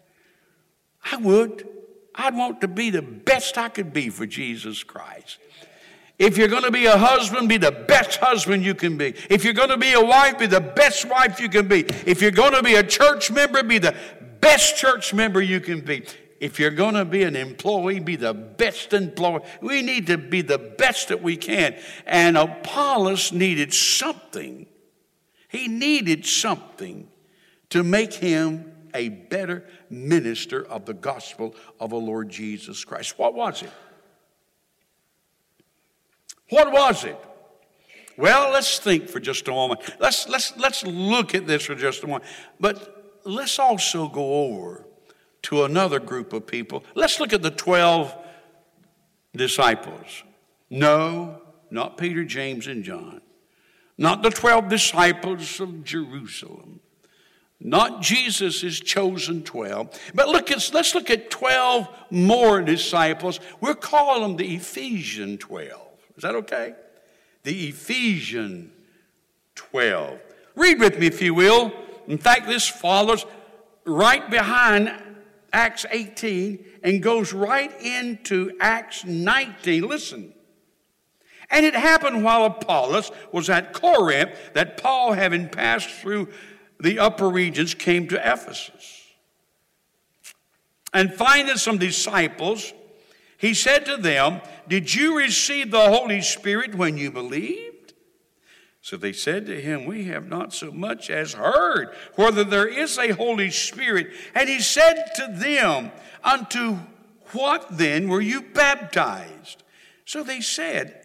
I 1.09 1.15
would. 1.17 1.67
I'd 2.13 2.35
want 2.35 2.61
to 2.61 2.67
be 2.67 2.89
the 2.89 3.01
best 3.01 3.57
I 3.57 3.69
could 3.69 3.93
be 3.93 4.09
for 4.09 4.27
Jesus 4.27 4.83
Christ. 4.83 5.39
If 6.21 6.37
you're 6.37 6.49
going 6.49 6.65
to 6.65 6.71
be 6.71 6.85
a 6.85 6.99
husband, 6.99 7.49
be 7.49 7.57
the 7.57 7.71
best 7.71 8.17
husband 8.17 8.63
you 8.63 8.75
can 8.75 8.95
be. 8.95 9.15
If 9.27 9.43
you're 9.43 9.55
going 9.55 9.69
to 9.69 9.77
be 9.77 9.93
a 9.93 10.05
wife, 10.05 10.37
be 10.37 10.45
the 10.45 10.61
best 10.61 11.09
wife 11.09 11.39
you 11.39 11.49
can 11.49 11.67
be. 11.67 11.79
If 12.05 12.21
you're 12.21 12.29
going 12.29 12.53
to 12.53 12.61
be 12.61 12.75
a 12.75 12.83
church 12.83 13.31
member, 13.31 13.63
be 13.63 13.79
the 13.79 13.95
best 14.39 14.77
church 14.77 15.15
member 15.15 15.41
you 15.41 15.59
can 15.59 15.81
be. 15.81 16.05
If 16.39 16.59
you're 16.59 16.69
going 16.69 16.93
to 16.93 17.05
be 17.05 17.23
an 17.23 17.35
employee, 17.35 17.99
be 17.99 18.17
the 18.17 18.35
best 18.35 18.93
employee. 18.93 19.41
We 19.61 19.81
need 19.81 20.05
to 20.07 20.19
be 20.19 20.43
the 20.43 20.59
best 20.59 21.07
that 21.07 21.23
we 21.23 21.37
can. 21.37 21.75
And 22.05 22.37
Apollos 22.37 23.31
needed 23.31 23.73
something. 23.73 24.67
He 25.49 25.67
needed 25.67 26.27
something 26.27 27.07
to 27.71 27.81
make 27.83 28.13
him 28.13 28.71
a 28.93 29.09
better 29.09 29.65
minister 29.89 30.63
of 30.63 30.85
the 30.85 30.93
gospel 30.93 31.55
of 31.79 31.89
the 31.89 31.95
Lord 31.95 32.29
Jesus 32.29 32.85
Christ. 32.85 33.17
What 33.17 33.33
was 33.33 33.63
it? 33.63 33.71
What 36.51 36.71
was 36.71 37.05
it? 37.05 37.17
Well, 38.17 38.51
let's 38.51 38.77
think 38.77 39.07
for 39.07 39.21
just 39.21 39.47
a 39.47 39.51
moment. 39.51 39.79
Let's, 39.99 40.27
let's, 40.27 40.55
let's 40.57 40.85
look 40.85 41.33
at 41.33 41.47
this 41.47 41.65
for 41.65 41.75
just 41.75 42.03
a 42.03 42.07
moment. 42.07 42.25
But 42.59 43.19
let's 43.23 43.57
also 43.57 44.09
go 44.09 44.45
over 44.45 44.85
to 45.43 45.63
another 45.63 45.99
group 45.99 46.33
of 46.33 46.45
people. 46.45 46.83
Let's 46.93 47.21
look 47.21 47.31
at 47.31 47.41
the 47.41 47.51
12 47.51 48.15
disciples. 49.33 50.23
No, 50.69 51.41
not 51.69 51.97
Peter, 51.97 52.25
James, 52.25 52.67
and 52.67 52.83
John. 52.83 53.21
Not 53.97 54.21
the 54.21 54.29
12 54.29 54.67
disciples 54.67 55.59
of 55.61 55.85
Jerusalem. 55.85 56.81
Not 57.61 58.01
Jesus' 58.01 58.79
chosen 58.81 59.43
12. 59.43 59.99
But 60.13 60.27
look 60.27 60.51
at, 60.51 60.69
let's 60.73 60.95
look 60.95 61.09
at 61.09 61.29
12 61.29 61.87
more 62.09 62.61
disciples. 62.61 63.39
We're 63.61 63.73
calling 63.75 64.21
them 64.21 64.35
the 64.35 64.55
Ephesian 64.55 65.37
12. 65.37 65.80
Is 66.15 66.23
that 66.23 66.35
okay? 66.35 66.75
The 67.43 67.69
Ephesian 67.69 68.71
12. 69.55 70.19
Read 70.55 70.79
with 70.79 70.99
me, 70.99 71.07
if 71.07 71.21
you 71.21 71.33
will. 71.33 71.71
In 72.07 72.17
fact, 72.17 72.47
this 72.47 72.67
follows 72.67 73.25
right 73.85 74.29
behind 74.29 74.91
Acts 75.53 75.85
18 75.89 76.63
and 76.83 77.01
goes 77.01 77.33
right 77.33 77.71
into 77.81 78.55
Acts 78.59 79.05
19. 79.05 79.87
Listen. 79.87 80.33
And 81.49 81.65
it 81.65 81.75
happened 81.75 82.23
while 82.23 82.45
Apollos 82.45 83.11
was 83.31 83.49
at 83.49 83.73
Corinth 83.73 84.31
that 84.53 84.77
Paul, 84.77 85.13
having 85.13 85.49
passed 85.49 85.89
through 85.89 86.29
the 86.79 86.99
upper 86.99 87.29
regions, 87.29 87.73
came 87.73 88.07
to 88.07 88.15
Ephesus. 88.15 88.99
And 90.93 91.13
finding 91.13 91.57
some 91.57 91.77
disciples, 91.77 92.73
he 93.41 93.55
said 93.55 93.87
to 93.87 93.97
them, 93.97 94.39
Did 94.67 94.93
you 94.93 95.17
receive 95.17 95.71
the 95.71 95.89
Holy 95.89 96.21
Spirit 96.21 96.75
when 96.75 96.95
you 96.95 97.09
believed? 97.09 97.93
So 98.81 98.97
they 98.97 99.13
said 99.13 99.47
to 99.47 99.59
him, 99.59 99.87
We 99.87 100.03
have 100.03 100.29
not 100.29 100.53
so 100.53 100.71
much 100.71 101.09
as 101.09 101.33
heard 101.33 101.89
whether 102.13 102.43
there 102.43 102.67
is 102.67 102.99
a 102.99 103.13
Holy 103.13 103.49
Spirit. 103.49 104.11
And 104.35 104.47
he 104.47 104.59
said 104.59 105.05
to 105.15 105.27
them, 105.33 105.91
Unto 106.23 106.77
what 107.31 107.65
then 107.71 108.09
were 108.09 108.21
you 108.21 108.41
baptized? 108.41 109.63
So 110.05 110.21
they 110.21 110.41
said, 110.41 111.03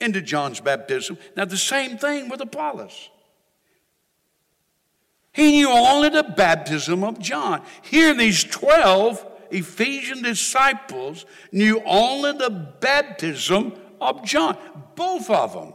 Into 0.00 0.20
John's 0.20 0.58
baptism. 0.58 1.16
Now, 1.36 1.44
the 1.44 1.56
same 1.56 1.96
thing 1.96 2.28
with 2.28 2.40
Apollos. 2.40 3.08
He 5.32 5.52
knew 5.52 5.70
only 5.70 6.08
the 6.08 6.24
baptism 6.24 7.04
of 7.04 7.20
John. 7.20 7.62
Here, 7.82 8.14
these 8.14 8.42
12 8.42 9.37
Ephesian 9.50 10.22
disciples 10.22 11.26
knew 11.52 11.82
only 11.84 12.32
the 12.32 12.50
baptism 12.50 13.72
of 14.00 14.24
John, 14.24 14.56
both 14.94 15.30
of 15.30 15.52
them. 15.52 15.74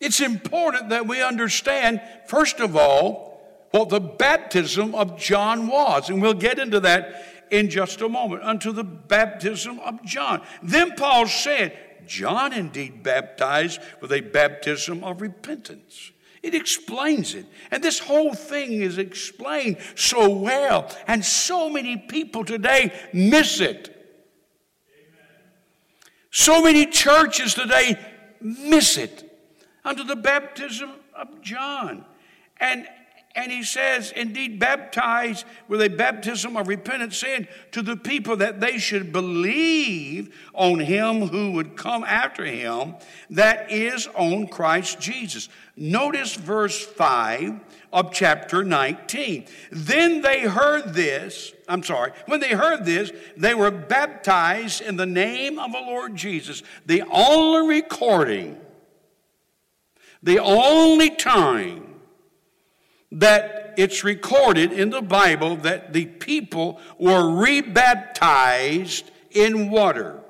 It's 0.00 0.20
important 0.20 0.90
that 0.90 1.06
we 1.06 1.22
understand, 1.22 2.00
first 2.26 2.60
of 2.60 2.76
all, 2.76 3.26
what 3.70 3.88
the 3.88 4.00
baptism 4.00 4.94
of 4.94 5.18
John 5.18 5.68
was. 5.68 6.10
And 6.10 6.20
we'll 6.20 6.34
get 6.34 6.58
into 6.58 6.80
that 6.80 7.46
in 7.50 7.70
just 7.70 8.00
a 8.00 8.08
moment, 8.08 8.42
unto 8.42 8.72
the 8.72 8.84
baptism 8.84 9.78
of 9.80 10.04
John. 10.04 10.42
Then 10.62 10.96
Paul 10.96 11.26
said, 11.26 11.76
John 12.06 12.52
indeed 12.52 13.02
baptized 13.02 13.80
with 14.00 14.12
a 14.12 14.20
baptism 14.20 15.02
of 15.04 15.20
repentance. 15.20 16.12
It 16.46 16.54
explains 16.54 17.34
it. 17.34 17.44
And 17.72 17.82
this 17.82 17.98
whole 17.98 18.32
thing 18.32 18.80
is 18.80 18.98
explained 18.98 19.78
so 19.96 20.30
well. 20.30 20.88
And 21.08 21.24
so 21.24 21.68
many 21.68 21.96
people 21.96 22.44
today 22.44 22.92
miss 23.12 23.60
it. 23.60 23.92
So 26.30 26.62
many 26.62 26.86
churches 26.86 27.54
today 27.54 27.98
miss 28.40 28.96
it 28.96 29.28
under 29.84 30.04
the 30.04 30.14
baptism 30.14 30.92
of 31.16 31.42
John. 31.42 32.04
And 32.60 32.86
and 33.36 33.52
he 33.52 33.62
says, 33.62 34.12
indeed, 34.16 34.58
baptize 34.58 35.44
with 35.68 35.82
a 35.82 35.90
baptism 35.90 36.56
of 36.56 36.68
repentant 36.68 37.12
sin 37.12 37.46
to 37.72 37.82
the 37.82 37.96
people 37.96 38.38
that 38.38 38.60
they 38.60 38.78
should 38.78 39.12
believe 39.12 40.34
on 40.54 40.80
him 40.80 41.28
who 41.28 41.52
would 41.52 41.76
come 41.76 42.02
after 42.02 42.46
him, 42.46 42.94
that 43.28 43.70
is, 43.70 44.08
on 44.14 44.48
Christ 44.48 44.98
Jesus. 44.98 45.50
Notice 45.76 46.34
verse 46.34 46.82
5 46.82 47.60
of 47.92 48.10
chapter 48.10 48.64
19. 48.64 49.44
Then 49.70 50.22
they 50.22 50.40
heard 50.40 50.94
this, 50.94 51.52
I'm 51.68 51.82
sorry, 51.82 52.12
when 52.24 52.40
they 52.40 52.52
heard 52.52 52.86
this, 52.86 53.12
they 53.36 53.52
were 53.52 53.70
baptized 53.70 54.80
in 54.80 54.96
the 54.96 55.06
name 55.06 55.58
of 55.58 55.72
the 55.72 55.80
Lord 55.80 56.16
Jesus. 56.16 56.62
The 56.86 57.02
only 57.10 57.76
recording, 57.76 58.58
the 60.22 60.38
only 60.38 61.10
time 61.10 61.85
that 63.12 63.74
it's 63.76 64.04
recorded 64.04 64.72
in 64.72 64.90
the 64.90 65.02
Bible 65.02 65.56
that 65.56 65.92
the 65.92 66.06
people 66.06 66.80
were 66.98 67.30
rebaptized 67.30 69.10
in 69.30 69.70
water. 69.70 70.20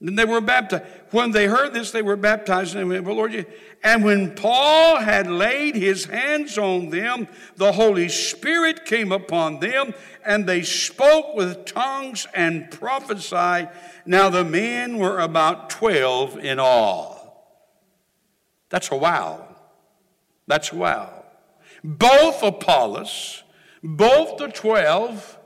And 0.00 0.18
they 0.18 0.24
were 0.24 0.40
baptized. 0.40 0.84
When 1.10 1.30
they 1.30 1.46
heard 1.46 1.72
this, 1.72 1.90
they 1.90 2.02
were 2.02 2.16
baptized 2.16 2.74
in 2.74 2.88
the 2.88 2.94
name 2.94 3.04
of 3.04 3.06
the 3.06 3.12
Lord. 3.14 3.46
And 3.82 4.04
when 4.04 4.34
Paul 4.34 4.98
had 4.98 5.26
laid 5.26 5.76
his 5.76 6.04
hands 6.04 6.58
on 6.58 6.90
them, 6.90 7.26
the 7.56 7.72
Holy 7.72 8.08
Spirit 8.08 8.84
came 8.84 9.12
upon 9.12 9.60
them, 9.60 9.94
and 10.24 10.46
they 10.46 10.62
spoke 10.62 11.34
with 11.34 11.64
tongues 11.64 12.26
and 12.34 12.70
prophesied. 12.70 13.70
Now 14.04 14.28
the 14.28 14.44
men 14.44 14.98
were 14.98 15.20
about 15.20 15.70
12 15.70 16.38
in 16.38 16.58
all. 16.58 17.14
That's 18.68 18.90
a 18.90 18.96
wow. 18.96 19.56
That's 20.46 20.72
a 20.72 20.76
wow. 20.76 21.23
Both 21.84 22.42
Apollos, 22.42 23.42
both 23.82 24.38
the 24.38 24.48
12, 24.48 25.38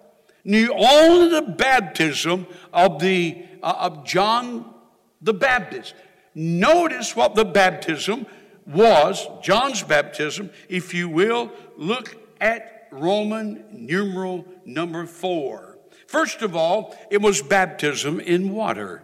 knew 0.44 0.72
only 0.72 1.28
the 1.28 1.42
baptism 1.42 2.46
of, 2.72 3.00
the, 3.00 3.44
uh, 3.60 3.74
of 3.80 4.04
John 4.04 4.72
the 5.20 5.34
Baptist. 5.34 5.94
Notice 6.36 7.16
what 7.16 7.34
the 7.34 7.44
baptism 7.44 8.24
was, 8.64 9.26
John's 9.42 9.82
baptism, 9.82 10.50
if 10.68 10.94
you 10.94 11.08
will, 11.08 11.50
look 11.76 12.16
at 12.40 12.86
Roman 12.92 13.64
numeral 13.72 14.46
number 14.64 15.06
four. 15.06 15.76
First 16.06 16.42
of 16.42 16.54
all, 16.54 16.96
it 17.10 17.20
was 17.20 17.42
baptism 17.42 18.20
in 18.20 18.50
water. 18.50 19.02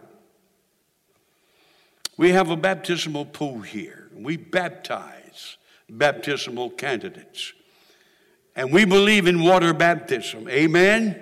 We 2.15 2.31
have 2.31 2.49
a 2.49 2.55
baptismal 2.55 3.25
pool 3.25 3.59
here. 3.59 4.09
We 4.15 4.37
baptize 4.37 5.24
baptismal 5.89 6.71
candidates. 6.71 7.53
And 8.55 8.71
we 8.71 8.85
believe 8.85 9.27
in 9.27 9.43
water 9.43 9.73
baptism. 9.73 10.47
Amen? 10.49 11.21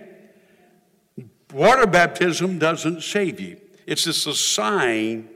Water 1.54 1.86
baptism 1.86 2.60
doesn't 2.60 3.02
save 3.02 3.40
you, 3.40 3.58
it's 3.86 4.06
just 4.06 4.28
a 4.28 4.34
sign 4.34 5.30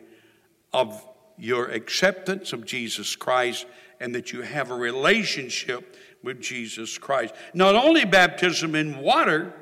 of 0.74 1.04
your 1.38 1.68
acceptance 1.70 2.54
of 2.54 2.66
Jesus 2.66 3.16
Christ 3.16 3.66
and 4.00 4.14
that 4.16 4.32
you 4.32 4.42
have 4.42 4.72
a 4.72 4.76
relationship 4.76 5.96
with 6.24 6.42
Jesus 6.42 6.98
Christ. 6.98 7.34
Not 7.54 7.76
only 7.76 8.06
baptism 8.06 8.76
in 8.76 9.00
water, 9.00 9.54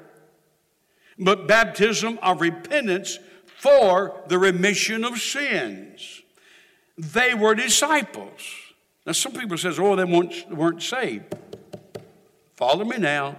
but 1.18 1.48
baptism 1.48 2.20
of 2.22 2.42
repentance 2.42 3.20
for 3.46 4.22
the 4.28 4.38
remission 4.38 5.04
of 5.04 5.20
sins. 5.20 6.22
They 6.98 7.34
were 7.34 7.56
disciples. 7.56 8.42
Now, 9.06 9.12
some 9.12 9.34
people 9.34 9.58
says, 9.58 9.80
"Oh, 9.80 9.96
they 9.96 10.04
weren't, 10.04 10.82
saved." 10.82 11.36
Follow 12.56 12.86
me 12.86 12.98
now. 12.98 13.38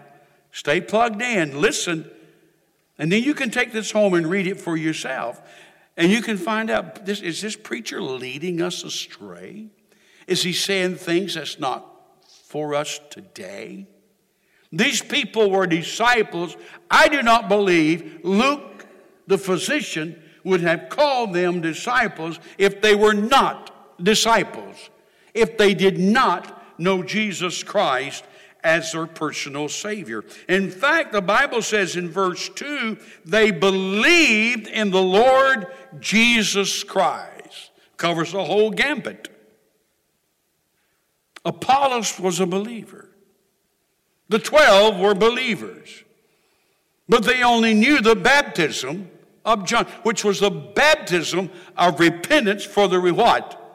Stay 0.52 0.80
plugged 0.80 1.20
in. 1.20 1.61
Listen, 1.61 2.11
and 2.99 3.11
then 3.11 3.23
you 3.23 3.35
can 3.35 3.50
take 3.50 3.73
this 3.73 3.90
home 3.90 4.14
and 4.14 4.28
read 4.28 4.46
it 4.46 4.61
for 4.61 4.76
yourself, 4.76 5.42
and 5.96 6.11
you 6.11 6.23
can 6.23 6.37
find 6.37 6.70
out: 6.70 7.04
this, 7.04 7.20
is 7.20 7.40
this 7.40 7.56
preacher 7.56 8.00
leading 8.00 8.62
us 8.62 8.85
astray? 8.85 9.66
Is 10.26 10.42
he 10.42 10.52
saying 10.52 10.96
things 10.96 11.35
that's 11.35 11.58
not 11.58 11.85
for 12.44 12.75
us 12.75 13.00
today? 13.11 13.87
These 14.73 15.02
people 15.02 15.50
were 15.50 15.66
disciples. 15.66 16.56
I 16.90 17.08
do 17.08 17.23
not 17.23 17.49
believe 17.49 18.20
Luke, 18.25 18.87
the 19.26 19.38
physician, 19.38 20.20
would 20.44 20.61
have 20.61 20.88
called 20.88 21.32
them 21.32 21.61
disciples 21.61 22.38
if 22.58 22.80
they 22.80 22.94
were 22.94 23.14
not 23.14 24.02
disciples, 24.02 24.90
if 25.37 25.57
they 25.59 25.75
did 25.75 25.99
not 25.99 26.62
know 26.78 27.02
Jesus 27.02 27.62
Christ 27.62 28.25
as 28.64 28.93
their 28.93 29.07
personal 29.07 29.69
Savior. 29.69 30.25
In 30.49 30.71
fact, 30.71 31.12
the 31.12 31.23
Bible 31.23 31.62
says 31.62 31.95
in 31.95 32.09
verse 32.09 32.49
2 32.49 32.99
they 33.25 33.50
believed 33.50 34.66
in 34.66 34.90
the 34.90 35.02
Lord 35.02 35.69
Jesus 36.00 36.83
Christ. 36.83 37.71
Covers 37.97 38.33
the 38.33 38.45
whole 38.45 38.71
gambit. 38.71 39.28
Apollos 41.45 42.19
was 42.19 42.40
a 42.40 42.47
believer. 42.47 43.09
The 44.28 44.40
12 44.40 44.99
were 44.99 45.14
believers. 45.14 46.02
But 47.09 47.23
they 47.23 47.45
only 47.45 47.73
knew 47.73 48.00
the 48.00 48.16
baptism 48.16 49.09
of 49.45 49.64
John, 49.64 49.87
which 50.02 50.25
was 50.25 50.40
the 50.40 50.50
baptism 50.50 51.50
of 51.76 52.00
repentance 52.00 52.64
for 52.64 52.88
the 52.88 52.99
what? 53.12 53.65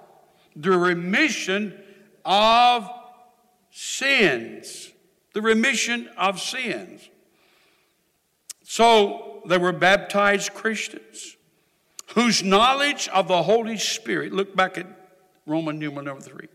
The 0.55 0.72
remission 0.72 1.79
of 2.25 2.89
sins. 3.72 4.91
The 5.34 5.41
remission 5.41 6.10
of 6.17 6.39
sins. 6.39 7.10
So 8.63 9.41
they 9.46 9.58
were 9.58 9.72
baptized 9.72 10.53
Christians 10.53 11.38
whose 12.15 12.43
knowledge 12.43 13.08
of 13.10 13.27
the 13.27 13.43
Holy 13.43 13.77
Spirit, 13.77 14.34
look 14.34 14.55
back 14.55 14.77
at 14.77 14.86
Roman 15.46 15.79
numeral 15.79 16.05
number 16.05 16.22
three. 16.22 16.48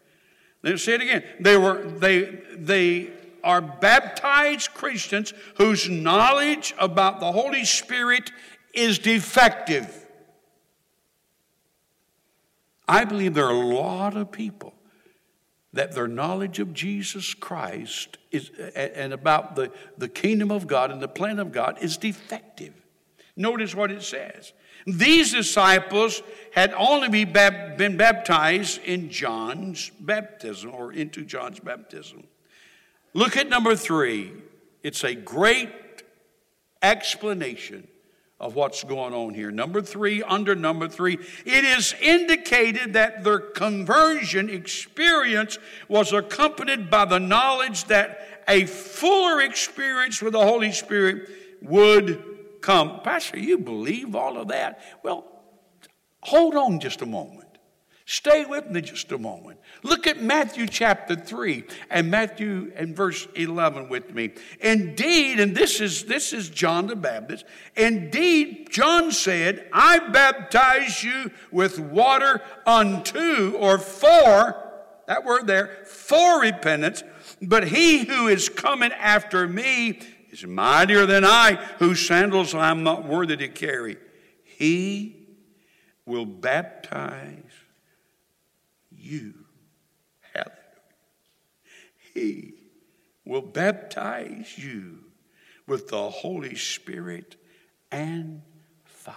Let's 0.63 0.85
say 0.85 0.95
it 0.95 1.01
again. 1.01 1.25
They 1.41 1.57
were 1.57 1.85
they 1.85 2.41
they 2.55 3.11
are 3.45 3.61
baptized 3.61 4.75
Christians 4.75 5.33
whose 5.57 5.89
knowledge 5.89 6.75
about 6.79 7.21
the 7.21 7.31
Holy 7.33 7.65
Spirit 7.65 8.33
is 8.75 8.99
defective. 8.99 10.06
I 12.89 13.05
believe 13.05 13.35
there 13.35 13.47
are 13.47 13.51
a 13.51 13.75
lot 13.75 14.17
of 14.17 14.31
people 14.31 14.75
that 15.73 15.93
their 15.93 16.09
knowledge 16.09 16.59
of 16.59 16.73
Jesus 16.73 17.35
Christ 17.35 18.19
is, 18.31 18.51
and 18.75 19.13
about 19.13 19.57
the, 19.57 19.71
the 19.99 20.09
kingdom 20.09 20.51
of 20.51 20.67
God 20.67 20.91
and 20.91 21.03
the 21.03 21.09
plan 21.09 21.39
of 21.39 21.53
God 21.53 21.79
is 21.83 21.97
defective. 21.97 22.73
Notice 23.37 23.75
what 23.75 23.91
it 23.91 24.03
says. 24.03 24.53
These 24.87 25.33
disciples 25.33 26.23
had 26.53 26.73
only 26.75 27.09
be 27.09 27.25
been 27.25 27.97
baptized 27.97 28.81
in 28.85 29.11
John's 29.11 29.91
baptism 30.01 30.73
or 30.73 30.93
into 30.93 31.25
John's 31.25 31.61
baptism. 31.61 32.25
Look 33.13 33.37
at 33.37 33.49
number 33.49 33.75
three. 33.75 34.33
It's 34.83 35.03
a 35.05 35.15
great 35.15 35.71
explanation 36.83 37.89
of 38.39 38.55
what's 38.55 38.85
going 38.85 39.15
on 39.15 39.33
here. 39.35 39.51
Number 39.51 39.81
three, 39.81 40.23
under 40.23 40.55
number 40.55 40.89
three, 40.89 41.19
it 41.45 41.65
is 41.65 41.95
indicated 42.01 42.93
that 42.93 43.25
their 43.25 43.39
conversion 43.39 44.51
experience 44.51 45.59
was 45.89 46.13
accompanied 46.13 46.91
by 46.91 47.07
the 47.07 47.19
knowledge 47.19 47.85
that 47.85 48.43
a 48.49 48.67
fuller 48.67 49.41
experience 49.41 50.21
with 50.21 50.35
the 50.35 50.41
Holy 50.41 50.73
Spirit 50.73 51.31
would 51.63 52.23
come. 52.61 53.01
Pastor, 53.01 53.39
you 53.39 53.59
believe 53.59 54.15
all 54.15 54.37
of 54.39 54.49
that? 54.49 54.81
Well, 55.03 55.25
hold 56.23 56.55
on 56.57 56.81
just 56.81 57.01
a 57.01 57.07
moment. 57.07 57.36
Stay 58.09 58.45
with 58.45 58.71
me 58.71 58.81
just 58.83 59.11
a 59.11 59.19
moment. 59.19 59.59
Look 59.83 60.07
at 60.07 60.23
Matthew 60.23 60.69
chapter 60.69 61.17
3 61.17 61.65
and 61.91 62.09
Matthew 62.09 62.73
and 62.77 62.95
verse 62.95 63.27
11 63.35 63.89
with 63.89 64.15
me. 64.15 64.31
Indeed, 64.61 65.41
and 65.41 65.57
this 65.57 65.81
is 65.81 66.05
this 66.05 66.33
is 66.33 66.49
John 66.49 66.87
the 66.87 66.95
Baptist. 66.95 67.45
Indeed, 67.75 68.69
John 68.71 69.11
said, 69.11 69.69
"I 69.73 69.99
baptize 69.99 71.03
you 71.03 71.33
with 71.51 71.81
water 71.81 72.43
unto 72.65 73.57
or 73.59 73.77
for 73.77 74.55
that 75.09 75.25
word 75.25 75.49
there, 75.49 75.85
for 75.85 76.41
repentance, 76.41 77.03
but 77.43 77.69
he 77.69 78.05
who 78.05 78.29
is 78.29 78.49
coming 78.49 78.93
after 78.93 79.49
me 79.49 79.99
is 80.31 80.47
mightier 80.47 81.07
than 81.07 81.25
I, 81.25 81.55
whose 81.81 82.07
sandals 82.07 82.55
I 82.55 82.71
am 82.71 82.85
not 82.85 83.05
worthy 83.05 83.37
to 83.37 83.49
carry. 83.49 83.97
He 84.45 85.27
will 86.05 86.27
baptize 86.27 87.46
you. 89.07 89.35
Hallelujah. 90.35 90.53
He 92.15 92.55
will 93.25 93.43
baptize 93.43 94.57
you 94.57 94.99
with 95.67 95.89
the 95.89 96.11
Holy 96.11 96.55
Spirit 96.55 97.37
and 97.91 98.43
fire. 98.85 99.15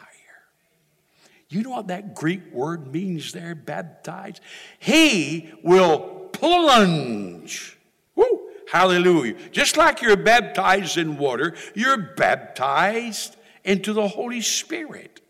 You 1.49 1.63
know 1.63 1.71
what 1.71 1.87
that 1.87 2.15
Greek 2.15 2.51
word 2.51 2.91
means 2.91 3.31
there, 3.31 3.55
baptize? 3.55 4.39
He 4.77 5.51
will 5.63 6.29
plunge. 6.33 7.77
Woo, 8.15 8.41
hallelujah. 8.71 9.35
Just 9.51 9.77
like 9.77 10.01
you're 10.01 10.17
baptized 10.17 10.97
in 10.97 11.17
water, 11.17 11.55
you're 11.73 11.97
baptized 11.97 13.35
into 13.63 13.93
the 13.93 14.07
Holy 14.07 14.41
Spirit. 14.41 15.21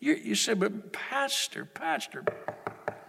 You, 0.00 0.14
you 0.14 0.34
say, 0.34 0.54
but 0.54 0.92
Pastor, 0.92 1.64
Pastor, 1.64 2.24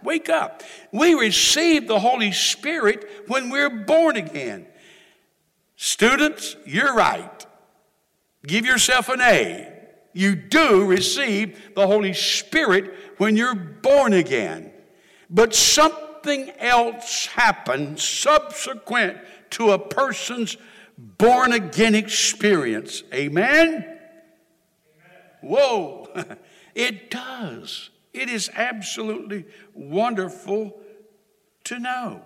Wake 0.04 0.28
up. 0.28 0.62
We 0.92 1.14
receive 1.14 1.88
the 1.88 1.98
Holy 1.98 2.30
Spirit 2.30 3.08
when 3.26 3.48
we're 3.48 3.70
born 3.70 4.16
again. 4.16 4.66
Students, 5.76 6.56
you're 6.66 6.94
right. 6.94 7.46
Give 8.46 8.66
yourself 8.66 9.08
an 9.08 9.22
A. 9.22 9.72
You 10.12 10.36
do 10.36 10.84
receive 10.84 11.74
the 11.74 11.86
Holy 11.86 12.12
Spirit 12.12 12.94
when 13.16 13.36
you're 13.36 13.54
born 13.54 14.12
again. 14.12 14.70
But 15.30 15.54
something 15.54 16.50
else 16.58 17.26
happens 17.26 18.04
subsequent 18.04 19.18
to 19.50 19.72
a 19.72 19.78
person's 19.78 20.56
born 20.96 21.52
again 21.52 21.94
experience. 21.94 23.02
Amen? 23.12 23.68
Amen. 23.68 23.98
Whoa, 25.40 26.08
it 26.74 27.10
does. 27.10 27.90
It 28.14 28.30
is 28.30 28.48
absolutely 28.54 29.44
wonderful 29.74 30.80
to 31.64 31.80
know. 31.80 32.22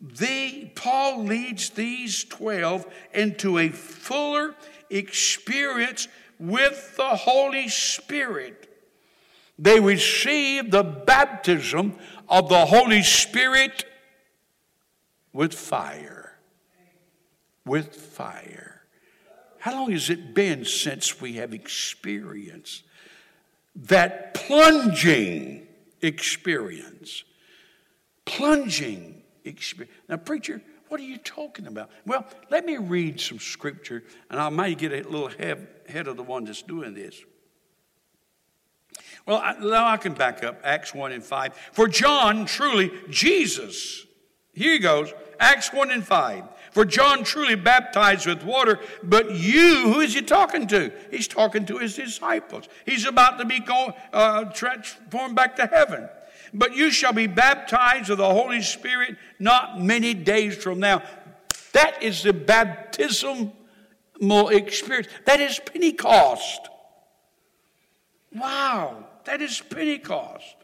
The, 0.00 0.70
Paul 0.74 1.24
leads 1.24 1.70
these 1.70 2.24
12 2.24 2.84
into 3.14 3.58
a 3.58 3.68
fuller 3.68 4.56
experience 4.90 6.08
with 6.38 6.96
the 6.96 7.16
Holy 7.16 7.68
Spirit. 7.68 8.68
They 9.58 9.80
receive 9.80 10.70
the 10.70 10.82
baptism 10.82 11.96
of 12.28 12.48
the 12.48 12.66
Holy 12.66 13.02
Spirit 13.02 13.86
with 15.32 15.54
fire. 15.54 16.38
With 17.64 17.94
fire. 17.94 18.82
How 19.60 19.72
long 19.72 19.92
has 19.92 20.10
it 20.10 20.34
been 20.34 20.64
since 20.64 21.20
we 21.20 21.34
have 21.34 21.54
experienced 21.54 22.82
that 23.84 24.34
plunging 24.34 25.66
experience? 26.02 27.24
Plunging 28.24 29.22
experience. 29.44 29.94
Now, 30.08 30.16
preacher, 30.16 30.60
what 30.88 31.00
are 31.00 31.04
you 31.04 31.18
talking 31.18 31.66
about? 31.66 31.90
Well, 32.06 32.26
let 32.50 32.64
me 32.64 32.76
read 32.76 33.20
some 33.20 33.38
scripture, 33.38 34.04
and 34.30 34.40
I 34.40 34.48
may 34.48 34.74
get 34.74 34.92
a 34.92 35.08
little 35.08 35.28
ahead 35.28 36.08
of 36.08 36.16
the 36.16 36.22
one 36.22 36.44
that's 36.44 36.62
doing 36.62 36.94
this. 36.94 37.20
Well, 39.26 39.38
I, 39.38 39.54
now 39.58 39.88
I 39.88 39.96
can 39.96 40.14
back 40.14 40.44
up 40.44 40.60
Acts 40.62 40.94
1 40.94 41.12
and 41.12 41.22
5. 41.22 41.54
For 41.72 41.88
John, 41.88 42.46
truly, 42.46 42.92
Jesus, 43.10 44.06
here 44.54 44.72
he 44.72 44.78
goes, 44.78 45.12
Acts 45.40 45.72
1 45.72 45.90
and 45.90 46.06
5. 46.06 46.44
For 46.76 46.84
John 46.84 47.24
truly 47.24 47.54
baptized 47.54 48.26
with 48.26 48.42
water, 48.42 48.78
but 49.02 49.30
you, 49.34 49.90
who 49.90 50.00
is 50.00 50.12
he 50.12 50.20
talking 50.20 50.66
to? 50.66 50.92
He's 51.10 51.26
talking 51.26 51.64
to 51.64 51.78
his 51.78 51.96
disciples. 51.96 52.68
He's 52.84 53.06
about 53.06 53.38
to 53.38 53.46
be 53.46 53.60
going, 53.60 53.94
uh, 54.12 54.44
transformed 54.52 55.34
back 55.34 55.56
to 55.56 55.64
heaven. 55.64 56.06
But 56.52 56.76
you 56.76 56.90
shall 56.90 57.14
be 57.14 57.28
baptized 57.28 58.10
with 58.10 58.18
the 58.18 58.28
Holy 58.28 58.60
Spirit 58.60 59.16
not 59.38 59.80
many 59.80 60.12
days 60.12 60.54
from 60.62 60.78
now. 60.78 61.02
That 61.72 62.02
is 62.02 62.22
the 62.22 62.34
baptismal 62.34 63.54
experience. 64.20 65.08
That 65.24 65.40
is 65.40 65.58
Pentecost. 65.58 66.68
Wow, 68.34 69.06
that 69.24 69.40
is 69.40 69.62
Pentecost. 69.70 70.56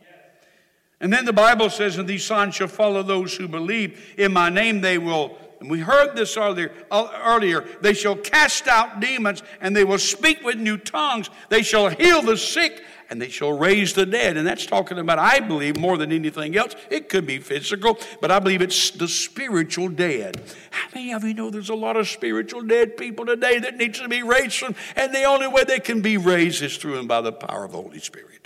And 1.03 1.13
then 1.13 1.25
the 1.25 1.33
Bible 1.33 1.69
says, 1.69 1.99
And 1.99 2.09
these 2.09 2.25
signs 2.25 2.55
shall 2.55 2.69
follow 2.69 3.03
those 3.03 3.35
who 3.35 3.49
believe. 3.49 4.15
In 4.17 4.33
my 4.33 4.49
name 4.49 4.81
they 4.81 4.99
will, 4.99 5.37
and 5.63 5.71
we 5.71 5.79
heard 5.79 6.17
this 6.17 6.37
earlier, 6.37 6.73
uh, 6.91 7.09
earlier, 7.25 7.65
they 7.83 7.95
shall 7.95 8.17
cast 8.17 8.67
out 8.67 8.99
demons, 8.99 9.45
and 9.61 9.77
they 9.77 9.85
will 9.85 9.97
speak 9.97 10.43
with 10.43 10.57
new 10.57 10.77
tongues. 10.77 11.31
They 11.51 11.63
shall 11.63 11.89
heal 11.89 12.21
the 12.21 12.37
sick, 12.37 12.83
and 13.09 13.23
they 13.23 13.29
shall 13.29 13.53
raise 13.53 13.93
the 13.93 14.05
dead. 14.05 14.37
And 14.37 14.45
that's 14.45 14.67
talking 14.67 14.99
about, 14.99 15.21
I 15.21 15.39
believe, 15.39 15.77
more 15.77 15.97
than 15.97 16.11
anything 16.11 16.57
else. 16.57 16.75
It 16.91 17.09
could 17.09 17.29
be 17.29 17.39
physical, 17.39 17.97
but 18.21 18.33
I 18.33 18.41
believe 18.41 18.61
it's 18.61 18.91
the 18.91 19.07
spiritual 19.07 19.89
dead. 19.89 20.43
How 20.73 20.89
many 20.97 21.13
of 21.13 21.23
you 21.23 21.33
know 21.33 21.49
there's 21.49 21.71
a 21.71 21.77
lot 21.77 21.97
of 21.97 22.09
spiritual 22.09 22.63
dead 22.63 22.97
people 22.97 23.25
today 23.25 23.61
that 23.61 23.77
needs 23.77 24.01
to 24.01 24.09
be 24.09 24.25
raised 24.25 24.57
from, 24.57 24.75
and 24.97 25.15
the 25.15 25.23
only 25.23 25.47
way 25.47 25.63
they 25.63 25.79
can 25.79 26.01
be 26.01 26.17
raised 26.17 26.61
is 26.65 26.77
through 26.77 26.99
and 26.99 27.07
by 27.07 27.21
the 27.21 27.31
power 27.31 27.67
of 27.67 27.71
the 27.71 27.81
Holy 27.81 28.01
Spirit. 28.01 28.42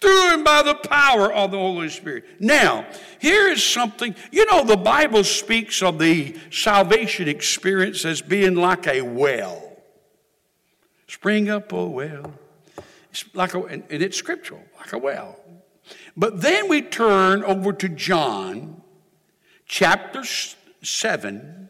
Through 0.00 0.34
and 0.34 0.44
by 0.44 0.62
the 0.62 0.74
power 0.74 1.32
of 1.32 1.50
the 1.50 1.58
Holy 1.58 1.90
Spirit. 1.90 2.24
Now, 2.40 2.86
here 3.18 3.48
is 3.48 3.62
something, 3.62 4.14
you 4.32 4.46
know, 4.46 4.64
the 4.64 4.76
Bible 4.76 5.24
speaks 5.24 5.82
of 5.82 5.98
the 5.98 6.36
salvation 6.50 7.28
experience 7.28 8.04
as 8.04 8.22
being 8.22 8.54
like 8.54 8.86
a 8.86 9.02
well. 9.02 9.76
Spring 11.06 11.50
up 11.50 11.72
a 11.72 11.86
well. 11.86 12.32
It's 13.10 13.24
like 13.34 13.54
a, 13.54 13.62
and 13.64 13.84
it's 13.90 14.16
scriptural, 14.16 14.62
like 14.78 14.92
a 14.92 14.98
well. 14.98 15.38
But 16.16 16.40
then 16.40 16.68
we 16.68 16.82
turn 16.82 17.44
over 17.44 17.72
to 17.72 17.88
John 17.88 18.82
chapter 19.66 20.22
7, 20.82 21.68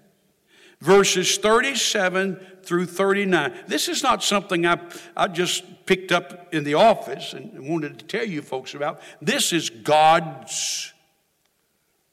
verses 0.81 1.39
37 1.39 2.47
through 2.63 2.87
39. 2.87 3.53
This 3.67 3.89
is 3.89 4.03
not 4.03 4.23
something 4.23 4.67
I, 4.67 4.81
I 5.17 5.29
just 5.29 5.87
picked 5.87 6.13
up 6.13 6.53
in 6.53 6.65
the 6.65 6.75
office 6.75 7.33
and 7.33 7.69
wanted 7.69 7.99
to 7.99 8.05
tell 8.05 8.25
you 8.25 8.43
folks 8.43 8.75
about. 8.75 9.01
This 9.21 9.53
is 9.53 9.71
God's 9.71 10.93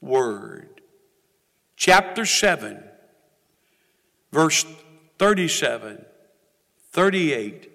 Word. 0.02 0.82
Chapter 1.76 2.26
7, 2.26 2.84
verse 4.32 4.66
37 5.20 6.06
38 6.92 7.72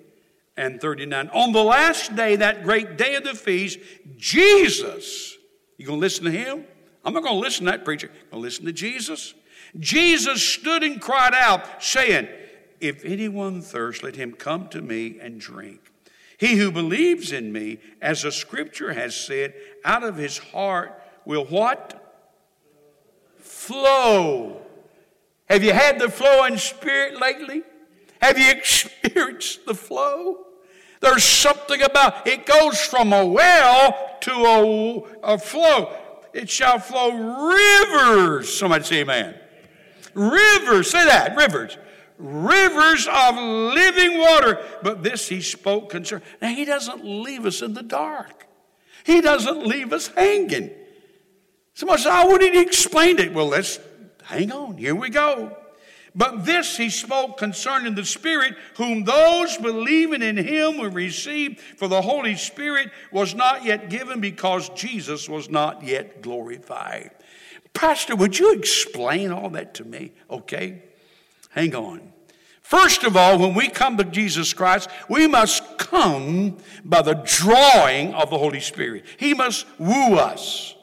and 0.56 0.80
39. 0.80 1.28
On 1.28 1.52
the 1.52 1.62
last 1.62 2.16
day, 2.16 2.35
that 2.37 2.64
great 2.64 2.96
day 2.96 3.14
of 3.14 3.22
the 3.22 3.35
feast, 3.35 3.78
Jesus, 4.16 5.37
you 5.76 5.87
gonna 5.87 5.98
listen 5.98 6.24
to 6.24 6.30
him? 6.30 6.64
I'm 7.04 7.14
not 7.14 7.22
gonna 7.22 7.38
listen 7.38 7.66
to 7.66 7.70
that 7.70 7.85
preacher. 7.85 8.11
I'm 8.24 8.30
gonna 8.30 8.42
listen 8.42 8.64
to 8.64 8.72
Jesus. 8.72 9.35
Jesus 9.78 10.42
stood 10.42 10.82
and 10.82 11.00
cried 11.00 11.35
out, 11.35 11.82
saying, 11.82 12.28
If 12.83 13.05
anyone 13.05 13.62
thirsts, 13.62 14.03
let 14.03 14.16
him 14.16 14.33
come 14.33 14.66
to 14.71 14.83
me 14.83 15.18
and 15.21 15.40
drink. 15.40 15.92
He 16.37 16.57
who 16.57 16.73
believes 16.73 17.31
in 17.31 17.53
me, 17.53 17.79
as 18.01 18.23
the 18.23 18.33
scripture 18.33 18.92
has 18.92 19.14
said, 19.14 19.55
out 19.85 20.03
of 20.03 20.16
his 20.16 20.38
heart 20.38 21.01
will 21.25 21.45
what? 21.45 22.25
Flow. 23.38 24.61
Have 25.49 25.62
you 25.62 25.73
had 25.73 26.01
the 26.01 26.11
flowing 26.11 26.59
spirit 26.59 27.21
lately? 27.21 27.62
Have 28.21 28.37
you 28.37 28.51
experienced 28.59 29.64
the 29.64 29.75
flow? 29.75 30.47
There's 31.01 31.23
something 31.23 31.83
about 31.83 32.27
it 32.27 32.47
goes 32.47 32.81
from 32.81 33.12
a 33.12 33.25
well 33.25 34.18
to 34.23 34.33
a, 34.33 35.35
a 35.35 35.38
flow. 35.38 35.97
It 36.33 36.51
shall 36.51 36.81
flow 36.81 37.12
rivers. 37.12 38.53
Somebody 38.53 38.83
say 38.83 39.01
amen. 39.03 39.37
Rivers, 40.14 40.90
say 40.90 41.05
that, 41.05 41.37
rivers. 41.37 41.79
Rivers 42.22 43.08
of 43.08 43.37
living 43.37 44.18
water. 44.18 44.64
But 44.82 45.02
this 45.02 45.28
he 45.28 45.40
spoke 45.40 45.90
concerning. 45.90 46.24
Now 46.40 46.54
he 46.54 46.64
doesn't 46.64 47.04
leave 47.04 47.44
us 47.44 47.61
in 47.62 47.74
the 47.74 47.82
dark. 47.82 48.46
He 49.04 49.20
doesn't 49.20 49.66
leave 49.66 49.92
us 49.92 50.06
hanging. 50.06 50.70
Somebody 51.74 52.02
said, 52.02 52.12
"I 52.12 52.24
wouldn't 52.24 52.54
explain 52.56 53.18
it." 53.18 53.32
Well, 53.32 53.48
let's 53.48 53.80
hang 54.24 54.52
on. 54.52 54.78
Here 54.78 54.94
we 54.94 55.11
go. 55.11 55.56
But 56.14 56.44
this 56.44 56.76
he 56.76 56.90
spoke 56.90 57.38
concerning 57.38 57.94
the 57.94 58.04
Spirit, 58.04 58.54
whom 58.76 59.04
those 59.04 59.56
believing 59.56 60.20
in 60.20 60.37
him 60.37 60.76
will 60.76 60.90
receive, 60.90 61.58
for 61.78 61.88
the 61.88 62.02
Holy 62.02 62.37
Spirit 62.37 62.90
was 63.11 63.35
not 63.35 63.64
yet 63.64 63.88
given 63.88 64.20
because 64.20 64.68
Jesus 64.70 65.28
was 65.28 65.48
not 65.48 65.82
yet 65.82 66.20
glorified. 66.20 67.12
Pastor, 67.72 68.14
would 68.14 68.38
you 68.38 68.52
explain 68.52 69.32
all 69.32 69.48
that 69.50 69.72
to 69.74 69.85
me? 69.85 70.12
Okay, 70.30 70.82
hang 71.50 71.74
on. 71.74 72.12
First 72.72 73.04
of 73.04 73.18
all, 73.18 73.38
when 73.38 73.52
we 73.52 73.68
come 73.68 73.98
to 73.98 74.04
Jesus 74.04 74.54
Christ, 74.54 74.88
we 75.06 75.26
must 75.26 75.76
come 75.76 76.56
by 76.82 77.02
the 77.02 77.22
drawing 77.22 78.14
of 78.14 78.30
the 78.30 78.38
Holy 78.38 78.61
Spirit. 78.61 79.04
He 79.18 79.35
must 79.35 79.66
woo 79.78 80.14
us, 80.14 80.74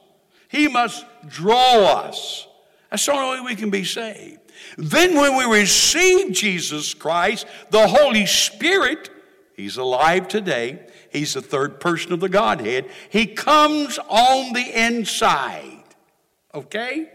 He 0.49 0.67
must 0.67 1.04
draw 1.28 1.86
us. 1.86 2.47
That's 2.91 3.08
the 3.08 3.13
only 3.13 3.39
way 3.39 3.45
we 3.47 3.56
can 3.56 3.71
be 3.71 3.84
saved. 3.84 4.39
Then, 4.78 5.15
when 5.15 5.36
we 5.36 5.45
receive 5.45 6.32
Jesus 6.32 6.93
Christ, 6.93 7.47
the 7.71 7.88
Holy 7.88 8.28
Spirit, 8.28 9.10
He's 9.56 9.78
alive 9.78 10.28
today. 10.28 10.82
He's 11.12 11.34
the 11.34 11.41
third 11.41 11.80
person 11.80 12.13
of 12.13 12.19
the 12.19 12.30
Godhead. 12.30 12.88
He 13.10 13.25
comes 13.25 13.97
on 14.08 14.54
the 14.54 14.86
inside. 14.86 15.86
Okay? 16.54 17.10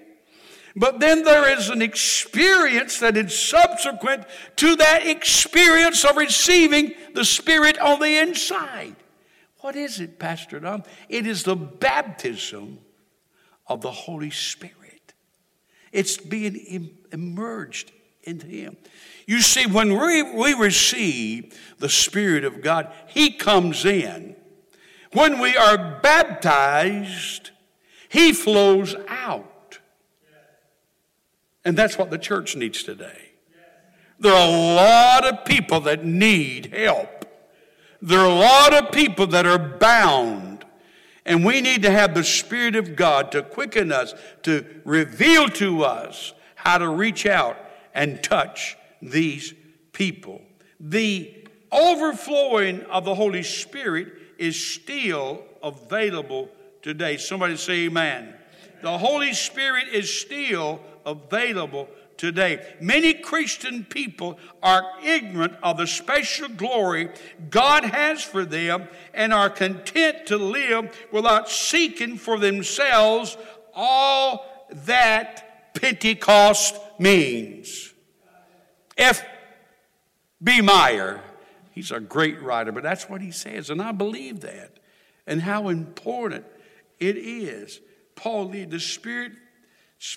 But 0.76 0.98
then 0.98 1.22
there 1.22 1.56
is 1.56 1.70
an 1.70 1.82
experience 1.82 2.98
that 2.98 3.16
is 3.16 3.38
subsequent 3.38 4.24
to 4.56 4.74
that 4.76 5.06
experience 5.06 6.04
of 6.04 6.16
receiving 6.16 6.94
the 7.14 7.24
Spirit 7.24 7.78
on 7.78 8.00
the 8.00 8.18
inside. 8.18 8.96
What 9.60 9.76
is 9.76 10.00
it, 10.00 10.18
Pastor 10.18 10.58
Don? 10.58 10.82
It 11.08 11.26
is 11.26 11.44
the 11.44 11.54
baptism 11.54 12.80
of 13.66 13.82
the 13.82 13.90
Holy 13.90 14.30
Spirit. 14.30 15.14
It's 15.92 16.16
being 16.16 16.98
emerged 17.12 17.92
into 18.24 18.46
Him. 18.46 18.76
You 19.26 19.40
see, 19.40 19.66
when 19.66 19.96
we, 19.96 20.22
we 20.22 20.54
receive 20.54 21.56
the 21.78 21.88
Spirit 21.88 22.44
of 22.44 22.62
God, 22.62 22.92
He 23.06 23.30
comes 23.30 23.84
in. 23.84 24.34
When 25.12 25.38
we 25.38 25.56
are 25.56 26.00
baptized, 26.02 27.52
He 28.08 28.32
flows 28.32 28.96
out. 29.06 29.53
And 31.64 31.76
that's 31.76 31.96
what 31.96 32.10
the 32.10 32.18
church 32.18 32.56
needs 32.56 32.82
today. 32.82 33.30
There 34.18 34.32
are 34.32 34.48
a 34.48 34.74
lot 34.74 35.24
of 35.24 35.44
people 35.44 35.80
that 35.80 36.04
need 36.04 36.74
help. 36.74 37.26
There 38.00 38.20
are 38.20 38.30
a 38.30 38.34
lot 38.34 38.74
of 38.74 38.92
people 38.92 39.26
that 39.28 39.46
are 39.46 39.58
bound 39.58 40.54
and 41.26 41.44
we 41.44 41.60
need 41.60 41.82
to 41.82 41.90
have 41.90 42.14
the 42.14 42.24
Spirit 42.24 42.76
of 42.76 42.96
God 42.96 43.32
to 43.32 43.42
quicken 43.42 43.90
us, 43.90 44.14
to 44.42 44.64
reveal 44.84 45.48
to 45.50 45.84
us 45.84 46.34
how 46.54 46.78
to 46.78 46.88
reach 46.88 47.26
out 47.26 47.56
and 47.94 48.22
touch 48.22 48.76
these 49.00 49.54
people. 49.92 50.42
The 50.78 51.46
overflowing 51.72 52.82
of 52.82 53.04
the 53.04 53.14
Holy 53.14 53.42
Spirit 53.42 54.12
is 54.38 54.62
still 54.62 55.44
available 55.62 56.50
today. 56.82 57.16
Somebody 57.16 57.56
say 57.56 57.86
amen. 57.86 58.34
The 58.84 58.98
Holy 58.98 59.32
Spirit 59.32 59.88
is 59.88 60.12
still 60.12 60.78
available 61.06 61.88
today. 62.18 62.62
Many 62.82 63.14
Christian 63.14 63.82
people 63.82 64.38
are 64.62 64.84
ignorant 65.02 65.54
of 65.62 65.78
the 65.78 65.86
special 65.86 66.48
glory 66.50 67.08
God 67.48 67.84
has 67.84 68.22
for 68.22 68.44
them 68.44 68.86
and 69.14 69.32
are 69.32 69.48
content 69.48 70.26
to 70.26 70.36
live 70.36 70.94
without 71.10 71.48
seeking 71.48 72.18
for 72.18 72.38
themselves 72.38 73.38
all 73.72 74.68
that 74.70 75.72
Pentecost 75.74 76.78
means. 76.98 77.90
F. 78.98 79.24
B. 80.42 80.60
Meyer, 80.60 81.22
he's 81.70 81.90
a 81.90 82.00
great 82.00 82.38
writer, 82.42 82.70
but 82.70 82.82
that's 82.82 83.08
what 83.08 83.22
he 83.22 83.30
says, 83.30 83.70
and 83.70 83.80
I 83.80 83.92
believe 83.92 84.40
that. 84.40 84.72
And 85.26 85.40
how 85.40 85.70
important 85.70 86.44
it 87.00 87.16
is. 87.16 87.80
Paul, 88.16 88.48
the 88.48 88.80
Spirit's 88.80 89.36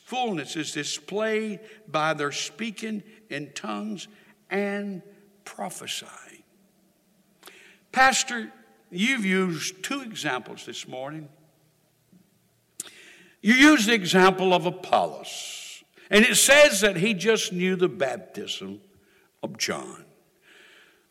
fullness 0.06 0.56
is 0.56 0.72
displayed 0.72 1.60
by 1.88 2.14
their 2.14 2.32
speaking 2.32 3.04
in 3.30 3.52
tongues 3.54 4.08
and 4.50 5.02
prophesying. 5.46 6.44
Pastor, 7.92 8.52
you've 8.92 9.26
used 9.26 9.84
two 9.84 10.02
examples 10.02 10.66
this 10.66 10.88
morning. 10.88 11.30
You 13.42 13.54
used 13.54 13.88
the 13.88 13.94
example 13.94 14.54
of 14.54 14.66
Apollos, 14.66 15.84
and 16.10 16.26
it 16.26 16.36
says 16.36 16.82
that 16.82 16.98
he 16.98 17.14
just 17.14 17.54
knew 17.54 17.76
the 17.76 17.90
baptism 17.90 18.82
of 19.42 19.58
John. 19.58 20.06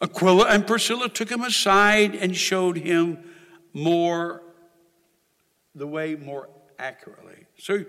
Aquila 0.00 0.46
and 0.46 0.66
Priscilla 0.66 1.08
took 1.08 1.30
him 1.30 1.42
aside 1.42 2.14
and 2.14 2.36
showed 2.36 2.76
him 2.76 3.18
more, 3.72 4.42
the 5.74 5.86
way 5.86 6.14
more 6.14 6.48
accurately. 6.78 7.46
So 7.58 7.84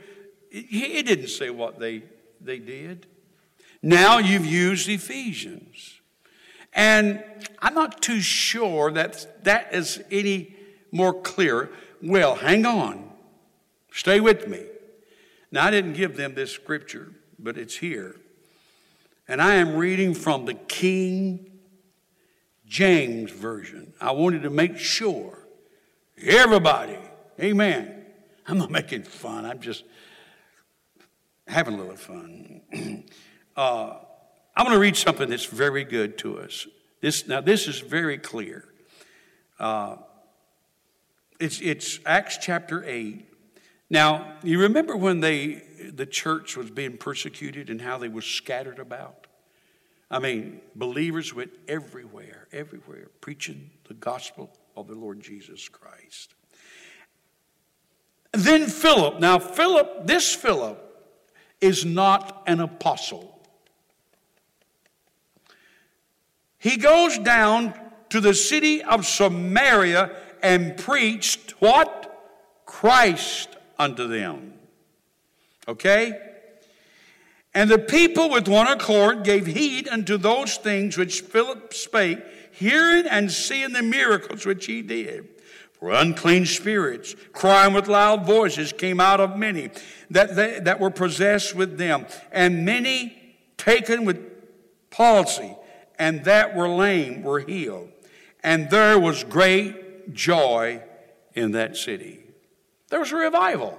he 0.49 1.01
didn't 1.03 1.29
say 1.29 1.49
what 1.49 1.79
they, 1.79 2.03
they 2.41 2.59
did. 2.59 3.07
Now 3.81 4.17
you've 4.17 4.45
used 4.45 4.89
Ephesians. 4.89 5.99
And 6.73 7.23
I'm 7.59 7.73
not 7.73 8.01
too 8.01 8.21
sure 8.21 8.91
that 8.91 9.43
that 9.43 9.73
is 9.73 10.01
any 10.11 10.55
more 10.91 11.13
clear. 11.13 11.71
Well, 12.01 12.35
hang 12.35 12.65
on. 12.65 13.09
Stay 13.91 14.19
with 14.19 14.47
me. 14.47 14.63
Now, 15.51 15.65
I 15.65 15.71
didn't 15.71 15.93
give 15.93 16.17
them 16.17 16.35
this 16.35 16.51
scripture, 16.51 17.13
but 17.39 17.57
it's 17.57 17.77
here. 17.77 18.17
And 19.27 19.41
I 19.41 19.55
am 19.55 19.75
reading 19.75 20.13
from 20.13 20.45
the 20.45 20.53
King 20.53 21.51
James 22.67 23.31
Version. 23.31 23.93
I 23.99 24.11
wanted 24.11 24.43
to 24.43 24.49
make 24.49 24.77
sure 24.77 25.39
everybody, 26.21 26.97
amen. 27.39 27.96
I'm 28.49 28.57
not 28.57 28.71
making 28.71 29.03
fun, 29.03 29.45
I'm 29.45 29.59
just 29.59 29.83
having 31.47 31.73
a 31.73 31.77
little 31.77 31.97
fun. 31.97 32.61
uh, 33.55 33.95
I'm 34.55 34.65
going 34.65 34.75
to 34.75 34.79
read 34.79 34.95
something 34.95 35.29
that's 35.29 35.45
very 35.45 35.83
good 35.83 36.17
to 36.19 36.39
us. 36.39 36.65
This, 37.01 37.27
now, 37.27 37.41
this 37.41 37.67
is 37.67 37.79
very 37.79 38.17
clear. 38.17 38.65
Uh, 39.59 39.97
it's, 41.39 41.61
it's 41.61 41.99
Acts 42.05 42.37
chapter 42.37 42.83
8. 42.85 43.25
Now, 43.89 44.33
you 44.43 44.59
remember 44.61 44.97
when 44.97 45.19
they, 45.19 45.63
the 45.93 46.05
church 46.05 46.57
was 46.57 46.71
being 46.71 46.97
persecuted 46.97 47.69
and 47.69 47.81
how 47.81 47.97
they 47.97 48.09
were 48.09 48.21
scattered 48.21 48.79
about? 48.79 49.27
I 50.09 50.19
mean, 50.19 50.61
believers 50.75 51.33
went 51.33 51.51
everywhere, 51.67 52.47
everywhere, 52.51 53.09
preaching 53.21 53.69
the 53.87 53.93
gospel 53.93 54.49
of 54.75 54.87
the 54.87 54.95
Lord 54.95 55.19
Jesus 55.19 55.67
Christ. 55.67 56.33
Then 58.31 58.67
Philip, 58.67 59.19
now 59.19 59.39
Philip, 59.39 60.05
this 60.05 60.35
Philip 60.35 60.83
is 61.61 61.85
not 61.85 62.43
an 62.45 62.59
apostle. 62.59 63.39
He 66.59 66.77
goes 66.77 67.17
down 67.19 67.73
to 68.09 68.19
the 68.19 68.33
city 68.33 68.83
of 68.83 69.05
Samaria 69.05 70.11
and 70.41 70.77
preached 70.77 71.51
what? 71.59 72.03
Christ 72.65 73.49
unto 73.79 74.07
them. 74.07 74.53
Okay? 75.67 76.19
And 77.53 77.69
the 77.69 77.79
people 77.79 78.29
with 78.29 78.47
one 78.47 78.67
accord 78.67 79.23
gave 79.23 79.47
heed 79.47 79.87
unto 79.87 80.17
those 80.17 80.57
things 80.57 80.97
which 80.97 81.21
Philip 81.21 81.73
spake, 81.73 82.19
hearing 82.51 83.07
and 83.07 83.31
seeing 83.31 83.73
the 83.73 83.81
miracles 83.81 84.45
which 84.45 84.65
he 84.65 84.81
did. 84.81 85.27
For 85.79 85.91
unclean 85.91 86.47
spirits, 86.47 87.15
crying 87.33 87.73
with 87.73 87.87
loud 87.87 88.25
voices, 88.25 88.73
came 88.73 88.99
out 88.99 89.19
of 89.19 89.37
many 89.37 89.69
that, 90.09 90.35
they, 90.35 90.59
that 90.59 90.79
were 90.79 90.89
possessed 90.89 91.53
with 91.53 91.77
them, 91.77 92.07
and 92.31 92.65
many 92.65 93.35
taken 93.57 94.03
with 94.03 94.19
palsy, 94.89 95.55
and 95.99 96.23
that 96.25 96.55
were 96.55 96.67
lame 96.67 97.21
were 97.21 97.39
healed. 97.39 97.89
And 98.43 98.69
there 98.71 98.97
was 98.97 99.23
great 99.23 100.13
joy 100.13 100.81
in 101.35 101.51
that 101.51 101.77
city. 101.77 102.21
There 102.89 102.99
was 102.99 103.11
a 103.11 103.17
revival. 103.17 103.77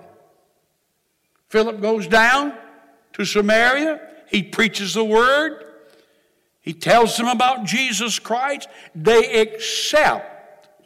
Philip 1.48 1.80
goes 1.80 2.06
down 2.06 2.54
to 3.14 3.24
Samaria. 3.24 4.00
He 4.28 4.42
preaches 4.42 4.94
the 4.94 5.04
word. 5.04 5.64
He 6.60 6.74
tells 6.74 7.16
them 7.16 7.26
about 7.26 7.64
Jesus 7.64 8.18
Christ. 8.18 8.68
They 8.94 9.40
accept 9.40 10.37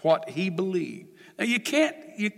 what 0.03 0.31
he 0.31 0.51
believed. 0.51 1.09
Now 1.38 1.45
you 1.45 1.61
can't 1.61 1.97
you, 2.17 2.31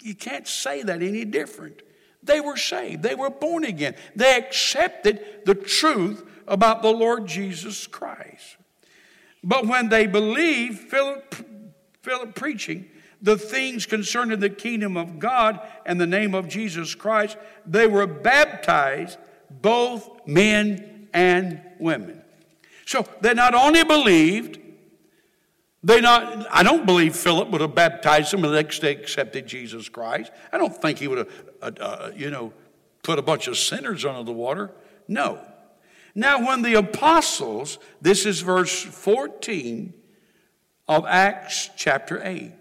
you 0.00 0.14
can't 0.14 0.46
say 0.46 0.82
that 0.82 1.02
any 1.02 1.24
different. 1.24 1.82
They 2.22 2.40
were 2.40 2.56
saved. 2.56 3.02
They 3.02 3.14
were 3.14 3.30
born 3.30 3.64
again. 3.64 3.94
They 4.14 4.36
accepted 4.36 5.42
the 5.46 5.54
truth 5.54 6.24
about 6.46 6.82
the 6.82 6.92
Lord 6.92 7.26
Jesus 7.26 7.86
Christ. 7.86 8.56
But 9.42 9.66
when 9.66 9.88
they 9.88 10.06
believed 10.06 10.78
Philip, 10.78 11.34
Philip 12.02 12.34
preaching 12.34 12.90
the 13.22 13.38
things 13.38 13.86
concerning 13.86 14.40
the 14.40 14.50
kingdom 14.50 14.96
of 14.96 15.18
God 15.18 15.60
and 15.86 16.00
the 16.00 16.06
name 16.06 16.34
of 16.34 16.48
Jesus 16.48 16.94
Christ, 16.94 17.36
they 17.66 17.86
were 17.86 18.06
baptized 18.06 19.18
both 19.50 20.26
men 20.26 21.08
and 21.12 21.60
women. 21.78 22.22
So 22.86 23.06
they 23.20 23.34
not 23.34 23.54
only 23.54 23.84
believed, 23.84 24.58
they 25.82 26.00
not, 26.00 26.46
I 26.50 26.62
don't 26.62 26.84
believe 26.84 27.16
Philip 27.16 27.50
would 27.50 27.60
have 27.60 27.74
baptized 27.74 28.32
them 28.32 28.42
the 28.42 28.50
next 28.50 28.80
day 28.80 28.92
accepted 28.92 29.46
Jesus 29.46 29.88
Christ. 29.88 30.30
I 30.52 30.58
don't 30.58 30.76
think 30.76 30.98
he 30.98 31.08
would 31.08 31.18
have, 31.18 31.30
uh, 31.62 31.70
uh, 31.80 32.12
you 32.14 32.30
know, 32.30 32.52
put 33.02 33.18
a 33.18 33.22
bunch 33.22 33.48
of 33.48 33.56
sinners 33.56 34.04
under 34.04 34.22
the 34.22 34.32
water. 34.32 34.72
No. 35.08 35.40
Now, 36.14 36.46
when 36.46 36.62
the 36.62 36.74
apostles, 36.74 37.78
this 38.00 38.26
is 38.26 38.40
verse 38.40 38.82
14 38.82 39.94
of 40.86 41.06
Acts 41.06 41.70
chapter 41.76 42.20
8. 42.22 42.52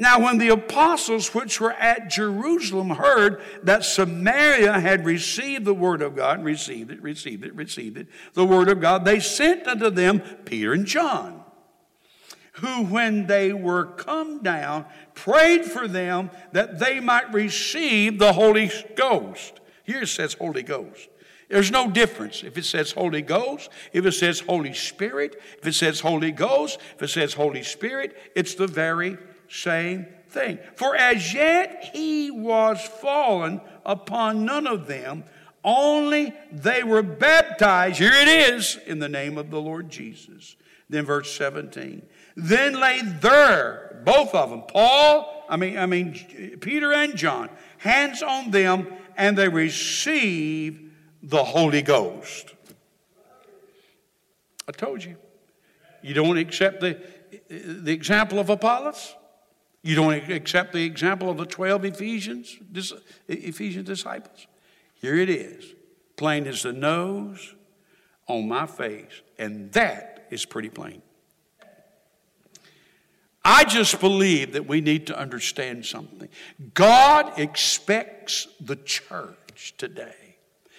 Now, 0.00 0.20
when 0.20 0.38
the 0.38 0.48
apostles 0.48 1.34
which 1.34 1.60
were 1.60 1.72
at 1.72 2.08
Jerusalem 2.08 2.90
heard 2.90 3.42
that 3.64 3.84
Samaria 3.84 4.78
had 4.78 5.04
received 5.04 5.64
the 5.64 5.74
word 5.74 6.02
of 6.02 6.14
God, 6.14 6.44
received 6.44 6.92
it, 6.92 7.02
received 7.02 7.44
it, 7.44 7.54
received 7.54 7.98
it, 7.98 8.06
the 8.34 8.44
word 8.44 8.68
of 8.68 8.80
God, 8.80 9.04
they 9.04 9.18
sent 9.18 9.66
unto 9.66 9.90
them 9.90 10.20
Peter 10.44 10.72
and 10.72 10.86
John, 10.86 11.37
who, 12.60 12.84
when 12.84 13.26
they 13.26 13.52
were 13.52 13.84
come 13.84 14.42
down, 14.42 14.84
prayed 15.14 15.64
for 15.64 15.88
them 15.88 16.30
that 16.52 16.78
they 16.78 17.00
might 17.00 17.32
receive 17.32 18.18
the 18.18 18.32
Holy 18.32 18.70
Ghost. 18.96 19.60
Here 19.84 20.02
it 20.02 20.08
says 20.08 20.34
Holy 20.34 20.62
Ghost. 20.62 21.08
There's 21.48 21.70
no 21.70 21.90
difference 21.90 22.42
if 22.42 22.58
it 22.58 22.64
says 22.64 22.92
Holy 22.92 23.22
Ghost, 23.22 23.70
if 23.92 24.04
it 24.04 24.12
says 24.12 24.40
Holy 24.40 24.74
Spirit, 24.74 25.40
if 25.58 25.66
it 25.66 25.74
says 25.74 26.00
Holy 26.00 26.30
Ghost, 26.30 26.78
if 26.96 27.02
it 27.02 27.08
says 27.08 27.32
Holy 27.32 27.62
Spirit, 27.62 28.16
it's 28.34 28.54
the 28.54 28.66
very 28.66 29.16
same 29.48 30.06
thing. 30.28 30.58
For 30.76 30.94
as 30.94 31.32
yet 31.32 31.90
he 31.94 32.30
was 32.30 32.80
fallen 33.00 33.62
upon 33.86 34.44
none 34.44 34.66
of 34.66 34.86
them, 34.86 35.24
only 35.64 36.34
they 36.52 36.82
were 36.82 37.02
baptized, 37.02 37.98
here 37.98 38.12
it 38.12 38.28
is, 38.28 38.78
in 38.86 38.98
the 38.98 39.08
name 39.08 39.38
of 39.38 39.50
the 39.50 39.60
Lord 39.60 39.90
Jesus. 39.90 40.56
Then 40.90 41.04
verse 41.04 41.34
17. 41.34 42.02
Then 42.40 42.78
lay 42.78 43.02
there, 43.02 44.00
both 44.04 44.32
of 44.32 44.50
them, 44.50 44.62
Paul, 44.62 45.44
I 45.48 45.56
mean, 45.56 45.76
I 45.76 45.86
mean, 45.86 46.56
Peter 46.60 46.92
and 46.92 47.16
John, 47.16 47.50
hands 47.78 48.22
on 48.22 48.52
them, 48.52 48.86
and 49.16 49.36
they 49.36 49.48
receive 49.48 50.92
the 51.20 51.42
Holy 51.42 51.82
Ghost. 51.82 52.54
I 54.68 54.72
told 54.72 55.02
you. 55.02 55.16
You 56.00 56.14
don't 56.14 56.38
accept 56.38 56.80
the, 56.80 57.02
the 57.48 57.90
example 57.90 58.38
of 58.38 58.50
Apollos? 58.50 59.16
You 59.82 59.96
don't 59.96 60.30
accept 60.30 60.72
the 60.72 60.84
example 60.84 61.30
of 61.30 61.38
the 61.38 61.46
12 61.46 61.86
Ephesians, 61.86 62.56
Ephesian 63.26 63.84
disciples? 63.84 64.46
Here 64.94 65.16
it 65.16 65.28
is, 65.28 65.74
plain 66.16 66.46
as 66.46 66.62
the 66.62 66.72
nose 66.72 67.56
on 68.28 68.46
my 68.46 68.66
face, 68.66 69.22
and 69.40 69.72
that 69.72 70.28
is 70.30 70.44
pretty 70.44 70.68
plain. 70.68 71.02
I 73.44 73.64
just 73.64 74.00
believe 74.00 74.52
that 74.52 74.66
we 74.66 74.80
need 74.80 75.06
to 75.08 75.18
understand 75.18 75.86
something. 75.86 76.28
God 76.74 77.38
expects 77.38 78.46
the 78.60 78.76
church 78.76 79.74
today. 79.78 80.36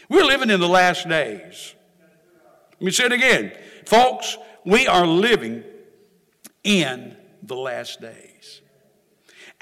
We're 0.10 0.26
living 0.26 0.50
in 0.50 0.60
the 0.60 0.68
last 0.68 1.08
days. 1.08 1.76
Let 2.74 2.82
me 2.82 2.92
say 2.92 3.06
it 3.06 3.12
again. 3.12 3.52
Folks, 3.86 4.38
we 4.66 4.88
are 4.88 5.06
living 5.06 5.64
in 6.64 7.16
the 7.44 7.56
last 7.56 8.02
days. 8.02 8.62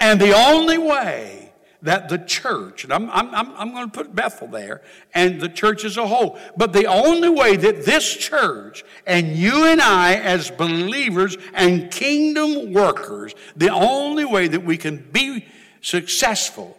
And 0.00 0.20
the 0.20 0.34
only 0.34 0.78
way 0.78 1.47
that 1.82 2.08
the 2.08 2.18
church, 2.18 2.84
and 2.84 2.92
I'm, 2.92 3.08
I'm, 3.10 3.32
I'm, 3.34 3.54
I'm 3.56 3.72
going 3.72 3.90
to 3.90 3.96
put 3.96 4.14
Bethel 4.14 4.48
there, 4.48 4.82
and 5.14 5.40
the 5.40 5.48
church 5.48 5.84
as 5.84 5.96
a 5.96 6.06
whole, 6.06 6.38
but 6.56 6.72
the 6.72 6.86
only 6.86 7.28
way 7.28 7.56
that 7.56 7.84
this 7.84 8.16
church 8.16 8.84
and 9.06 9.36
you 9.36 9.66
and 9.66 9.80
I, 9.80 10.14
as 10.14 10.50
believers 10.50 11.36
and 11.54 11.90
kingdom 11.90 12.72
workers, 12.72 13.34
the 13.56 13.70
only 13.70 14.24
way 14.24 14.48
that 14.48 14.64
we 14.64 14.76
can 14.76 15.08
be 15.12 15.46
successful 15.80 16.76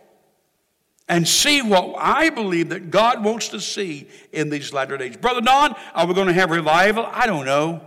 and 1.08 1.28
see 1.28 1.62
what 1.62 1.96
I 1.98 2.30
believe 2.30 2.70
that 2.70 2.92
God 2.92 3.24
wants 3.24 3.48
to 3.50 3.60
see 3.60 4.08
in 4.32 4.50
these 4.50 4.74
latter 4.74 4.98
days. 4.98 5.18
Brother 5.18 5.42
Don, 5.42 5.76
are 5.96 6.06
we 6.06 6.14
going 6.14 6.28
to 6.28 6.34
have 6.34 6.52
revival? 6.52 7.08
I 7.10 7.26
don't 7.26 7.46
know. 7.46 7.82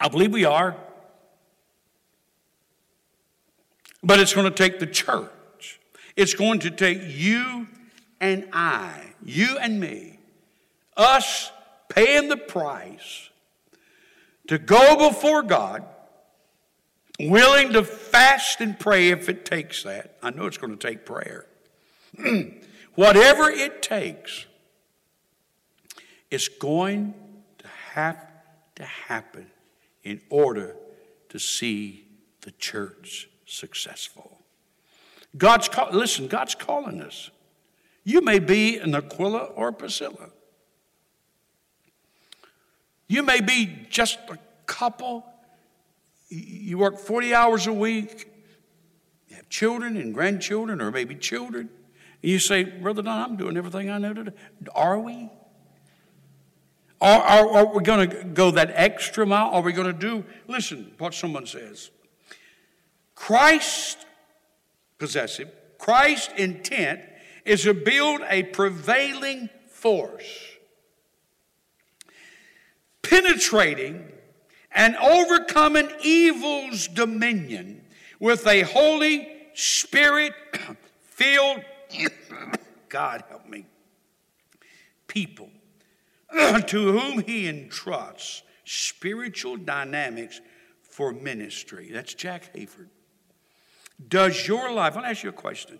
I 0.00 0.08
believe 0.08 0.32
we 0.32 0.44
are. 0.44 0.76
But 4.02 4.20
it's 4.20 4.32
going 4.32 4.50
to 4.50 4.54
take 4.54 4.78
the 4.78 4.86
church 4.86 5.30
it's 6.16 6.34
going 6.34 6.60
to 6.60 6.70
take 6.70 7.00
you 7.02 7.68
and 8.20 8.48
I, 8.52 9.02
you 9.22 9.58
and 9.58 9.78
me, 9.78 10.18
us 10.96 11.52
paying 11.88 12.28
the 12.28 12.36
price 12.36 13.30
to 14.48 14.58
go 14.58 15.10
before 15.10 15.42
God, 15.42 15.84
willing 17.20 17.72
to 17.72 17.84
fast 17.84 18.60
and 18.60 18.78
pray 18.78 19.10
if 19.10 19.28
it 19.28 19.44
takes 19.44 19.82
that. 19.82 20.16
I 20.22 20.30
know 20.30 20.46
it's 20.46 20.58
going 20.58 20.76
to 20.76 20.88
take 20.88 21.04
prayer. 21.04 21.46
Whatever 22.94 23.50
it 23.50 23.82
takes, 23.82 24.46
it's 26.30 26.48
going 26.48 27.14
to 27.58 27.68
have 27.92 28.26
to 28.76 28.84
happen 28.84 29.46
in 30.02 30.20
order 30.30 30.76
to 31.28 31.38
see 31.38 32.06
the 32.42 32.52
church 32.52 33.28
successful. 33.44 34.35
God's 35.36 35.68
call, 35.68 35.90
listen, 35.92 36.28
God's 36.28 36.54
calling 36.54 37.00
us. 37.00 37.30
You 38.04 38.20
may 38.20 38.38
be 38.38 38.78
an 38.78 38.94
Aquila 38.94 39.38
or 39.38 39.68
a 39.68 39.72
Priscilla. 39.72 40.30
You 43.08 43.22
may 43.22 43.40
be 43.40 43.86
just 43.90 44.18
a 44.28 44.38
couple. 44.66 45.24
You 46.28 46.78
work 46.78 46.98
40 46.98 47.34
hours 47.34 47.66
a 47.66 47.72
week. 47.72 48.30
You 49.28 49.36
have 49.36 49.48
children 49.48 49.96
and 49.96 50.14
grandchildren, 50.14 50.80
or 50.80 50.90
maybe 50.90 51.14
children. 51.14 51.68
And 52.22 52.30
you 52.30 52.38
say, 52.38 52.64
Brother 52.64 53.02
Don, 53.02 53.30
I'm 53.30 53.36
doing 53.36 53.56
everything 53.56 53.90
I 53.90 53.98
know 53.98 54.14
to 54.14 54.24
do. 54.24 54.32
Are 54.74 54.98
we? 54.98 55.30
Are, 57.00 57.20
are, 57.20 57.50
are 57.50 57.66
we 57.66 57.82
going 57.82 58.08
to 58.08 58.24
go 58.24 58.52
that 58.52 58.70
extra 58.74 59.26
mile? 59.26 59.50
Are 59.50 59.60
we 59.60 59.72
going 59.72 59.86
to 59.86 59.92
do, 59.92 60.24
listen, 60.48 60.92
what 60.98 61.12
someone 61.12 61.46
says. 61.46 61.90
Christ 63.14 64.06
possessive. 64.98 65.50
Christ's 65.78 66.32
intent 66.36 67.00
is 67.44 67.62
to 67.62 67.74
build 67.74 68.22
a 68.28 68.44
prevailing 68.44 69.48
force, 69.68 70.56
penetrating 73.02 74.12
and 74.72 74.96
overcoming 74.96 75.88
evil's 76.02 76.88
dominion 76.88 77.84
with 78.18 78.46
a 78.46 78.62
Holy 78.62 79.28
Spirit 79.54 80.32
filled, 81.02 81.62
God 82.88 83.24
help 83.28 83.48
me, 83.48 83.66
people 85.06 85.50
to 86.66 86.98
whom 86.98 87.22
he 87.22 87.48
entrusts 87.48 88.42
spiritual 88.64 89.56
dynamics 89.56 90.40
for 90.82 91.12
ministry. 91.12 91.90
That's 91.92 92.14
Jack 92.14 92.54
Hayford. 92.54 92.88
Does 94.08 94.46
your 94.46 94.72
life, 94.72 94.96
I'll 94.96 95.04
ask 95.04 95.22
you 95.22 95.30
a 95.30 95.32
question. 95.32 95.78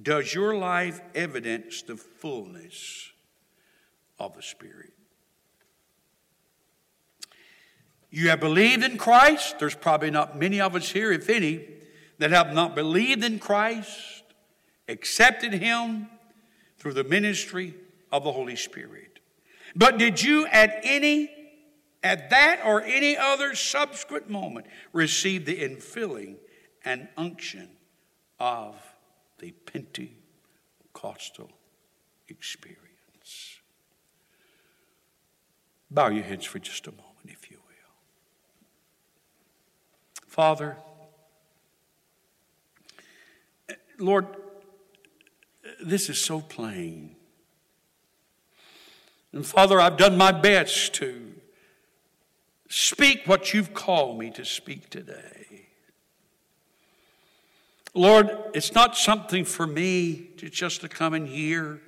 Does 0.00 0.34
your 0.34 0.56
life 0.56 1.00
evidence 1.14 1.82
the 1.82 1.96
fullness 1.96 3.12
of 4.18 4.34
the 4.34 4.42
Spirit? 4.42 4.92
You 8.10 8.28
have 8.28 8.40
believed 8.40 8.84
in 8.84 8.96
Christ. 8.96 9.58
There's 9.58 9.74
probably 9.74 10.10
not 10.10 10.38
many 10.38 10.60
of 10.60 10.76
us 10.76 10.90
here, 10.90 11.10
if 11.10 11.28
any, 11.28 11.66
that 12.18 12.30
have 12.30 12.52
not 12.52 12.74
believed 12.74 13.24
in 13.24 13.38
Christ, 13.38 14.22
accepted 14.88 15.52
Him 15.54 16.08
through 16.78 16.92
the 16.92 17.04
ministry 17.04 17.74
of 18.12 18.24
the 18.24 18.32
Holy 18.32 18.56
Spirit. 18.56 19.18
But 19.74 19.98
did 19.98 20.22
you 20.22 20.46
at 20.46 20.78
any, 20.84 21.30
at 22.02 22.30
that 22.30 22.60
or 22.64 22.82
any 22.82 23.16
other 23.16 23.54
subsequent 23.54 24.30
moment, 24.30 24.66
receive 24.92 25.44
the 25.44 25.56
infilling 25.56 26.36
and 26.84 27.08
unction 27.16 27.70
of 28.38 28.74
the 29.38 29.52
Pentecostal 29.52 31.50
experience. 32.28 33.60
Bow 35.90 36.08
your 36.08 36.24
heads 36.24 36.44
for 36.44 36.58
just 36.58 36.86
a 36.86 36.90
moment, 36.90 37.26
if 37.26 37.50
you 37.50 37.56
will. 37.56 37.74
Father, 40.26 40.76
Lord, 43.98 44.26
this 45.82 46.08
is 46.08 46.18
so 46.18 46.40
plain. 46.40 47.16
And 49.32 49.46
Father, 49.46 49.80
I've 49.80 49.96
done 49.96 50.16
my 50.16 50.32
best 50.32 50.94
to 50.94 51.32
speak 52.68 53.22
what 53.26 53.54
you've 53.54 53.74
called 53.74 54.18
me 54.18 54.30
to 54.30 54.44
speak 54.44 54.90
today. 54.90 55.63
Lord, 57.94 58.28
it's 58.54 58.74
not 58.74 58.96
something 58.96 59.44
for 59.44 59.66
me 59.66 60.30
to 60.38 60.50
just 60.50 60.80
to 60.80 60.88
come 60.88 61.14
in 61.14 61.26
here, 61.26 61.80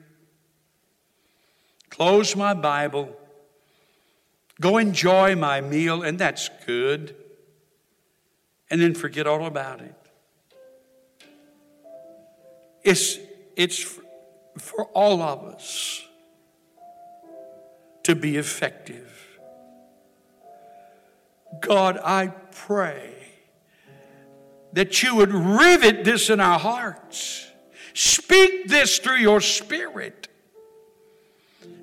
close 1.90 2.37
my 2.37 2.55
Bible, 2.55 3.16
go 4.61 4.79
enjoy 4.79 5.35
my 5.35 5.61
meal, 5.61 6.05
and 6.05 6.16
that's 6.16 6.49
good, 6.64 7.16
and 8.71 8.81
then 8.81 8.95
forget 8.95 9.27
all 9.27 9.47
about 9.47 9.81
it. 9.81 9.95
It's, 12.85 13.19
it's 13.57 13.99
for 14.59 14.85
all 14.95 15.21
of 15.23 15.45
us 15.45 16.05
to 18.05 18.14
be 18.14 18.37
effective. 18.37 19.12
God, 21.61 21.99
I 21.99 22.29
pray 22.29 23.15
that 24.77 25.03
you 25.03 25.17
would 25.17 25.33
rivet 25.33 26.05
this 26.05 26.29
in 26.29 26.39
our 26.39 26.59
hearts. 26.59 27.51
Speak 27.95 28.69
this 28.69 28.99
through 28.99 29.17
your 29.17 29.41
spirit. 29.41 30.29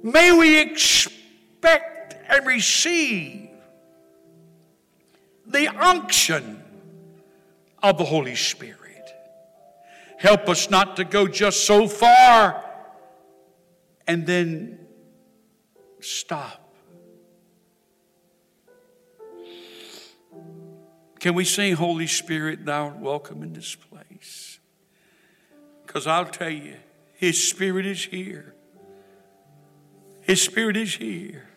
May 0.04 0.32
we 0.32 0.62
expect 0.62 2.16
and 2.30 2.46
receive 2.46 3.50
the 5.48 5.70
unction 5.70 6.62
of 7.82 7.98
the 7.98 8.04
Holy 8.04 8.36
Spirit. 8.36 9.10
Help 10.20 10.48
us 10.48 10.70
not 10.70 10.96
to 10.98 11.04
go 11.04 11.28
just 11.28 11.66
so 11.66 11.88
far 11.88 12.64
and 14.06 14.28
then 14.28 14.78
stop. 16.00 16.63
Can 21.24 21.36
we 21.36 21.46
sing, 21.46 21.76
Holy 21.76 22.06
Spirit, 22.06 22.66
thou 22.66 22.88
art 22.88 22.98
welcome 22.98 23.44
in 23.44 23.54
this 23.54 23.76
place? 23.76 24.60
Because 25.88 26.06
I'll 26.06 26.26
tell 26.26 26.50
you, 26.50 26.76
His 27.14 27.42
Spirit 27.42 27.86
is 27.86 28.04
here. 28.04 28.54
His 30.20 30.42
Spirit 30.42 30.76
is 30.76 30.94
here. 30.94 31.48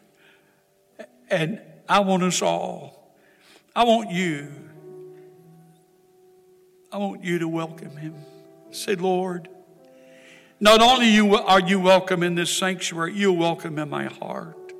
And 1.28 1.60
I 1.88 1.98
want 1.98 2.22
us 2.22 2.42
all, 2.42 3.12
I 3.74 3.82
want 3.82 4.12
you, 4.12 4.52
I 6.92 6.98
want 6.98 7.24
you 7.24 7.40
to 7.40 7.48
welcome 7.48 7.96
Him. 7.96 8.14
Say, 8.70 8.94
Lord, 8.94 9.48
not 10.60 10.80
only 10.80 11.08
you 11.08 11.34
are 11.34 11.58
you 11.58 11.80
welcome 11.80 12.22
in 12.22 12.36
this 12.36 12.56
sanctuary, 12.56 13.14
you're 13.16 13.32
welcome 13.32 13.80
in 13.80 13.90
my 13.90 14.04
heart. 14.04 14.72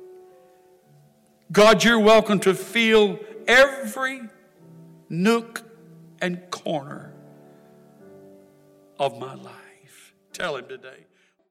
God, 1.51 1.83
you're 1.83 1.99
welcome 1.99 2.39
to 2.39 2.53
feel 2.53 3.19
every 3.49 4.29
nook 5.09 5.63
and 6.21 6.49
corner 6.51 7.13
of 8.99 9.19
my 9.19 9.35
life. 9.35 10.13
Tell 10.33 10.55
him 10.55 10.67
today. 10.67 11.06